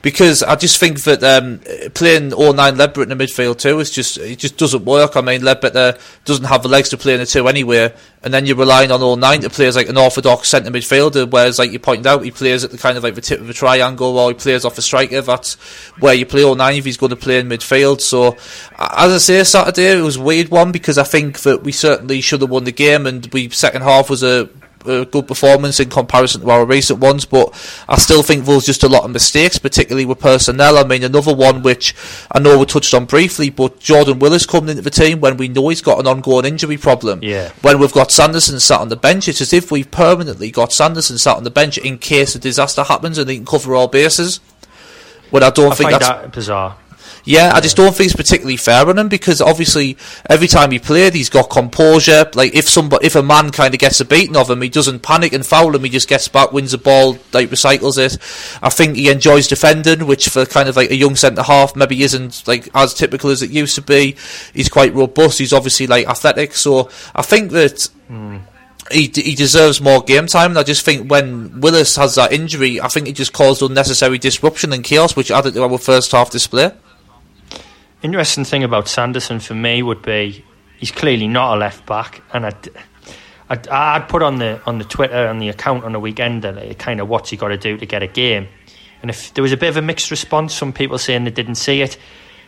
[0.02, 1.60] Because I just think that um,
[1.94, 5.16] playing all nine Leadbitter in the midfield too is just it just doesn't work.
[5.16, 8.44] I mean, Leadbitter doesn't have the legs to play in the two anyway, and then
[8.44, 11.78] you're relying on O'Nien to play as like an orthodox centre midfielder, whereas like you
[11.78, 13.46] pointed out, he plays at the kind of like the tip of
[13.78, 15.20] a triangle, or he plays off a striker.
[15.20, 15.54] That's
[16.00, 18.00] where you play O'Nien if he's going to play in midfield.
[18.00, 18.36] So,
[18.78, 22.20] as I say, Saturday it was a weird one because I think that we certainly
[22.20, 24.48] should have won the game, and we second half was a
[24.88, 27.52] a good performance in comparison to our recent ones, but
[27.88, 30.78] I still think there was just a lot of mistakes, particularly with personnel.
[30.78, 31.94] I mean, another one which
[32.32, 35.48] I know we touched on briefly, but Jordan Willis coming into the team when we
[35.48, 37.20] know he's got an ongoing injury problem.
[37.22, 37.52] Yeah.
[37.62, 41.18] When we've got Sanderson sat on the bench, it's as if we've permanently got Sanderson
[41.18, 44.40] sat on the bench in case a disaster happens and he can cover all bases.
[45.30, 46.76] When I don't I think find that's that bizarre.
[47.28, 49.98] Yeah, I just don't think it's particularly fair on him because obviously
[50.30, 52.24] every time he played, he's got composure.
[52.32, 55.00] Like if somebody, if a man kind of gets a beating of him, he doesn't
[55.00, 55.84] panic and foul him.
[55.84, 58.16] He just gets back, wins the ball, like recycles it.
[58.62, 62.02] I think he enjoys defending, which for kind of like a young centre half maybe
[62.02, 64.16] isn't like as typical as it used to be.
[64.54, 65.38] He's quite robust.
[65.38, 67.90] He's obviously like athletic, so I think that
[68.90, 70.52] he, he deserves more game time.
[70.52, 74.16] And I just think when Willis has that injury, I think it just caused unnecessary
[74.16, 76.72] disruption and chaos, which added to our first half display.
[78.02, 80.44] Interesting thing about Sanderson for me would be
[80.78, 82.68] he's clearly not a left back, and I'd,
[83.48, 86.54] I'd, I'd put on the on the Twitter on the account on the weekend that
[86.54, 88.48] like, kind of what's he got to do to get a game,
[89.02, 91.56] and if there was a bit of a mixed response, some people saying they didn't
[91.56, 91.98] see it,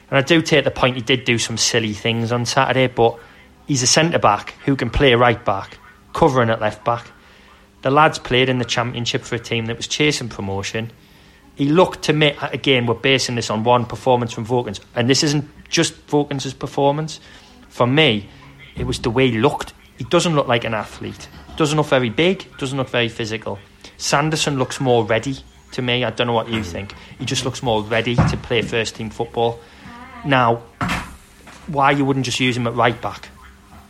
[0.09, 3.18] and I do take the point he did do some silly things on Saturday, but
[3.70, 5.78] He's a centre back who can play right back,
[6.12, 7.07] covering at left back.
[7.82, 10.90] The lads played in the championship for a team that was chasing promotion.
[11.61, 12.86] He looked to me again.
[12.86, 17.20] We're basing this on one performance from Vokins, and this isn't just Vokins' performance.
[17.68, 18.30] For me,
[18.76, 19.74] it was the way he looked.
[19.98, 21.28] He doesn't look like an athlete.
[21.58, 22.46] Doesn't look very big.
[22.56, 23.58] Doesn't look very physical.
[23.98, 25.36] Sanderson looks more ready
[25.72, 26.02] to me.
[26.02, 26.62] I don't know what you hmm.
[26.62, 26.94] think.
[27.18, 29.61] He just looks more ready to play first team football.
[30.24, 30.62] Now,
[31.66, 33.28] why you wouldn't just use him at right back?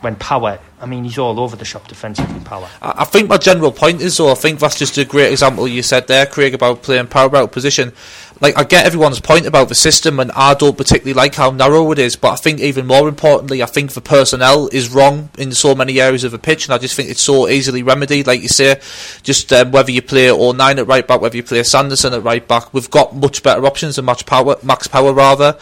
[0.01, 2.67] When power, I mean, he's all over the shop defensively, power.
[2.81, 5.83] I, think my general point is, though, I think that's just a great example you
[5.83, 7.93] said there, Craig, about playing power out position.
[8.39, 11.91] Like, I get everyone's point about the system, and I don't particularly like how narrow
[11.91, 15.51] it is, but I think even more importantly, I think the personnel is wrong in
[15.51, 18.41] so many areas of the pitch, and I just think it's so easily remedied, like
[18.41, 18.81] you say,
[19.21, 22.47] just um, whether you play O'Nien at right back, whether you play Sanderson at right
[22.47, 25.59] back, we've got much better options than much power, max power rather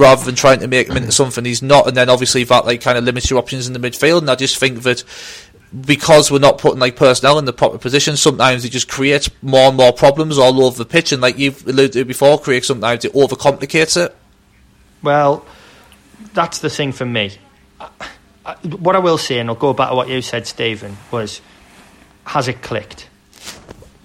[0.00, 1.86] rather than trying to make him into something he's not.
[1.86, 4.18] And then obviously that like kind of limits your options in the midfield.
[4.18, 5.04] And I just think that
[5.86, 9.68] because we're not putting like personnel in the proper position, sometimes it just creates more
[9.68, 11.12] and more problems all over the pitch.
[11.12, 14.16] And like you've alluded to before, Craig, sometimes it overcomplicates it.
[15.02, 15.44] Well,
[16.34, 17.36] that's the thing for me.
[18.62, 21.40] what I will say, and I'll go back to what you said, Stephen, was
[22.24, 23.08] has it clicked?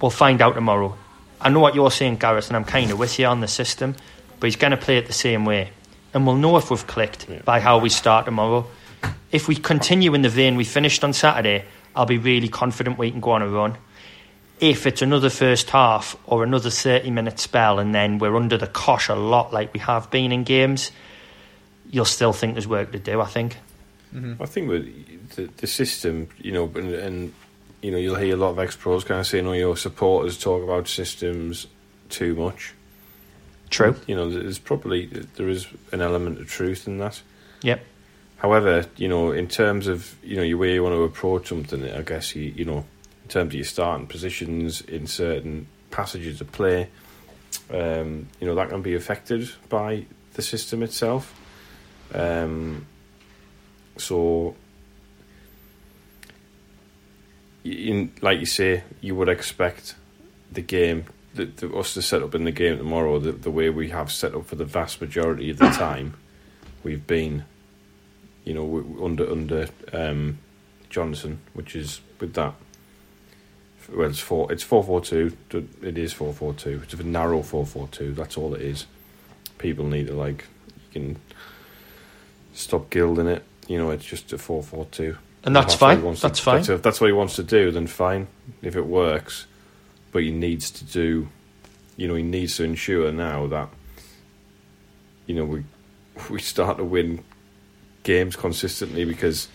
[0.02, 0.98] We'll find out tomorrow.
[1.42, 3.96] I know what you're saying, Gareth, and I'm kind of with you on the system
[4.40, 5.72] but he's going to play it the same way.
[6.16, 7.42] And we'll know if we've clicked yeah.
[7.44, 8.66] by how we start tomorrow.
[9.34, 13.12] If we continue in the vein we finished on Saturday, I'll be really confident we
[13.12, 13.78] can go on a run.
[14.62, 18.68] If it's another first half or another 30 minute spell and then we're under the
[18.68, 20.90] cosh a lot like we have been in games,
[21.92, 23.58] you'll still think there's work to do, I think.
[24.14, 24.42] Mm-hmm.
[24.42, 27.34] I think with the, the system, you know, and, and,
[27.82, 30.40] you know, you'll hear a lot of ex pros kind of saying, "Oh, your supporters
[30.40, 31.68] talk about systems
[32.08, 32.74] too much."
[33.70, 33.96] True.
[34.08, 37.22] You know, there's probably there is an element of truth in that.
[37.62, 37.84] Yep.
[38.38, 41.90] However, you know, in terms of you know your way you want to approach something,
[41.92, 42.86] I guess you you know,
[43.24, 46.90] in terms of your starting positions in certain passages of play,
[47.72, 51.34] um, you know that can be affected by the system itself.
[52.14, 52.86] Um,
[53.98, 54.56] so,
[57.64, 59.96] in like you say, you would expect
[60.52, 61.06] the game
[61.36, 64.12] the, the, us to set up in the game tomorrow, the, the way we have
[64.12, 66.16] set up for the vast majority of the time,
[66.84, 67.46] we've been,
[68.44, 70.40] you know, under under um,
[70.90, 72.54] Johnson, which is with that.
[73.94, 74.52] Well, it's four.
[74.52, 75.36] It's four four two.
[75.82, 76.82] It is four four two.
[76.84, 78.14] It's a narrow four four two.
[78.14, 78.88] That's all it is.
[79.58, 80.46] People need to like
[80.94, 81.22] you can
[82.54, 83.44] stop gilding it.
[83.68, 85.18] You know, it's just a four four two.
[85.44, 86.02] And that's, fine.
[86.02, 86.56] That's to, fine.
[86.56, 88.28] That's, if that's what he wants to do, then fine.
[88.64, 89.46] If it works,
[90.16, 91.28] but he needs to do,
[91.98, 93.68] you know, he needs to ensure now that,
[95.26, 95.66] you know, we
[96.30, 97.22] we start to win
[98.04, 99.50] games consistently because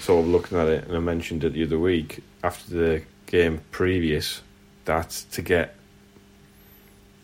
[0.00, 3.60] sort of looking at it, and I mentioned it the other week after the game
[3.70, 4.42] previous
[4.86, 5.76] that to get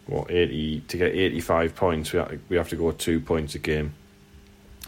[0.07, 3.57] what eighty to get eighty five points, we have, we have to go two points
[3.57, 3.95] a game,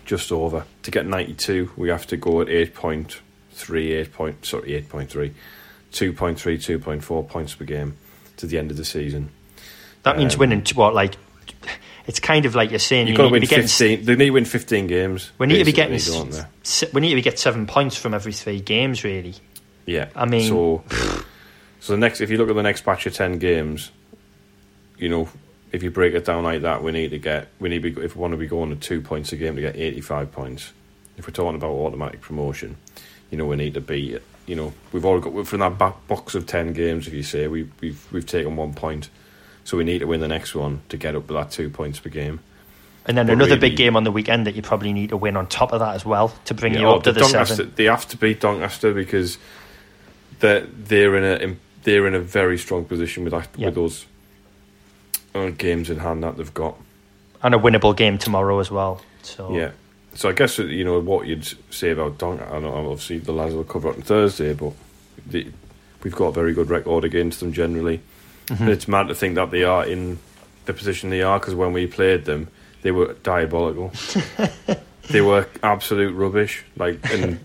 [0.05, 0.67] just over.
[0.85, 4.75] To get ninety two, we have to go at eight point three, eight point sorry,
[4.75, 5.35] eight point three.
[5.93, 7.97] 2.3, 2.4 points per game
[8.37, 9.31] to the end of the season.
[10.03, 11.17] That means um, winning what like
[12.07, 14.31] it's kind of like you're saying you've you got to win 15 they need to
[14.31, 16.01] win 15 games we need to be getting
[16.93, 19.35] we need to get 7 points from every 3 games really.
[19.87, 20.09] Yeah.
[20.15, 20.83] I mean so
[21.81, 23.91] so the next if you look at the next batch of 10 games
[24.97, 25.29] you know
[25.71, 28.03] if you break it down like that we need to get we need to be,
[28.03, 30.73] if we want to be going to 2 points a game to get 85 points.
[31.17, 32.77] If we're talking about automatic promotion
[33.31, 34.19] you know we need to be
[34.49, 37.07] you know, we've all got from that back box of ten games.
[37.07, 39.11] If you say we, we've we've taken one point,
[39.65, 42.01] so we need to win the next one to get up to that two points
[42.01, 42.41] per game.
[43.05, 45.17] And then but another really, big game on the weekend that you probably need to
[45.17, 47.57] win on top of that as well to bring yeah, you up to the Doncaster,
[47.57, 47.73] seven.
[47.77, 49.39] They have to beat Doncaster because
[50.41, 54.07] they're they're in a they're in a very strong position with that, with those
[55.35, 56.77] uh, games in hand that they've got,
[57.43, 59.03] and a winnable game tomorrow as well.
[59.23, 59.73] So yeah,
[60.15, 62.41] so I guess you know what you'd say about Donk.
[62.41, 64.73] I know obviously the lads will cover it on Thursday, but
[65.27, 65.47] the,
[66.03, 68.01] we've got a very good record against them generally.
[68.47, 68.69] Mm-hmm.
[68.69, 70.19] It's mad to think that they are in
[70.65, 72.49] the position they are because when we played them,
[72.83, 73.93] they were diabolical.
[75.11, 76.65] they were absolute rubbish.
[76.77, 77.41] Like, and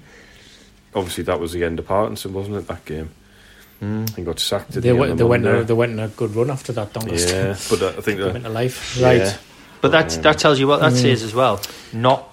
[0.95, 2.67] obviously that was the end of Parkinson, wasn't it?
[2.67, 3.09] That game.
[3.81, 4.15] Mm.
[4.15, 4.71] And got sacked.
[4.71, 5.45] They, the went, they went.
[5.45, 6.93] A, they went a good run after that.
[6.93, 7.35] Doncaster.
[7.35, 9.01] Yeah, but I think they went to life.
[9.01, 9.17] Right.
[9.17, 9.37] Yeah.
[9.81, 11.01] But that that tells you what that mm.
[11.01, 11.59] says as well.
[11.91, 12.32] Not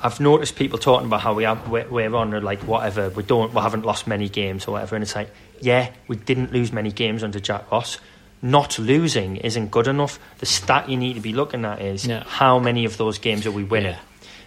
[0.00, 3.52] I've noticed people talking about how we have we're, on or like whatever we don't
[3.52, 5.30] we haven't lost many games or whatever, and it's like
[5.60, 7.98] yeah we didn't lose many games under Jack Ross.
[8.40, 10.20] Not losing isn't good enough.
[10.38, 12.22] The stat you need to be looking at is yeah.
[12.24, 13.92] how many of those games are we winning.
[13.92, 14.00] Yeah.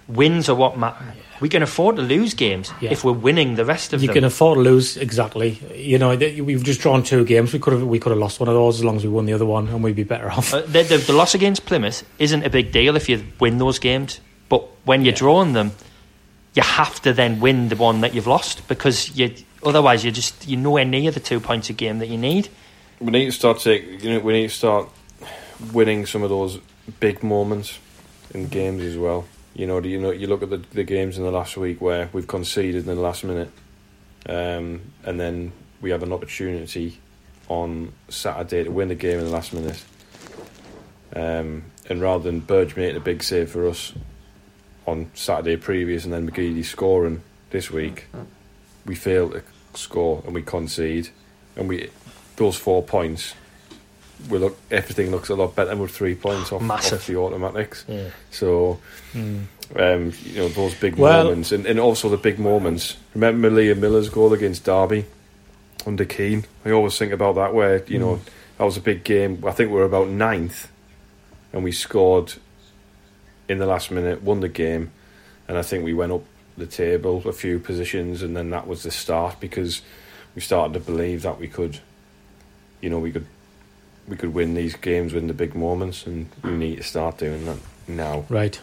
[0.08, 1.14] wins are what matter.
[1.42, 2.92] We can afford to lose games Yeah.
[2.92, 4.16] if we're winning the rest of You them.
[4.16, 5.60] You can afford to lose exactly.
[5.76, 7.52] You know, we've just drawn two games.
[7.52, 9.26] We could have we could have lost one of those as long as we won
[9.26, 10.54] the other one, and we'd be better off.
[10.54, 13.80] Uh, the, the, the loss against Plymouth isn't a big deal if you win those
[13.80, 14.20] games,
[14.52, 15.72] but when you're drawing them,
[16.56, 19.34] you have to then win the one that you've lost because you
[19.64, 22.50] otherwise you're just you're nowhere near the two points a game that you need.
[23.00, 24.04] We need to start take.
[24.04, 24.90] You know, we need to start
[25.72, 26.60] winning some of those
[27.00, 27.80] big moments
[28.32, 29.26] in games as well.
[29.54, 30.12] You know, do you know?
[30.12, 33.02] You look at the, the games in the last week where we've conceded in the
[33.02, 33.52] last minute,
[34.28, 37.00] um, and then we have an opportunity
[37.48, 39.82] on Saturday to win the game in the last minute.
[41.16, 43.94] Um, and rather than Burge making a big save for us
[44.92, 48.08] on Saturday previous, and then McGeady scoring this week,
[48.86, 49.42] we fail to
[49.74, 51.10] score and we concede,
[51.56, 51.90] and we
[52.36, 53.34] those four points.
[54.30, 57.86] We look everything looks a lot better with three points off, off the automatics.
[57.88, 58.10] Yeah.
[58.30, 58.80] So,
[59.16, 62.98] um, you know, those big Well- moments, and, and also the big moments.
[63.16, 65.06] Remember Liam Miller's goal against Derby
[65.88, 66.46] under Keane?
[66.66, 68.20] I always think about that, where you know
[68.58, 69.44] that was a big game.
[69.48, 70.70] I think we were about ninth,
[71.54, 72.34] and we scored
[73.52, 74.92] in the last minute, won the game,
[75.48, 76.24] and I think we went up
[76.58, 79.82] the table a few positions, and then that was the start because
[80.36, 81.80] we started to believe that we could,
[82.82, 83.26] you know, we could.
[84.08, 87.46] We could win these games, win the big moments, and we need to start doing
[87.46, 88.26] that now.
[88.30, 88.60] Right.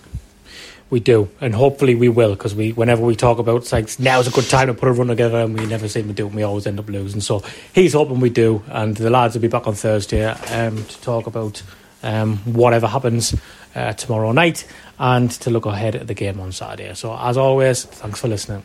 [0.90, 4.26] We do, and hopefully we will, because we, whenever we talk about it's like now's
[4.26, 6.30] a good time to put a run together, and we never seem to do it,
[6.30, 7.20] and we always end up losing.
[7.20, 11.00] So he's hoping we do, and the lads will be back on Thursday um, to
[11.02, 11.62] talk about
[12.02, 13.34] um, whatever happens
[13.74, 14.66] uh, tomorrow night,
[14.98, 16.94] and to look ahead at the game on Saturday.
[16.94, 18.64] So as always, thanks for listening.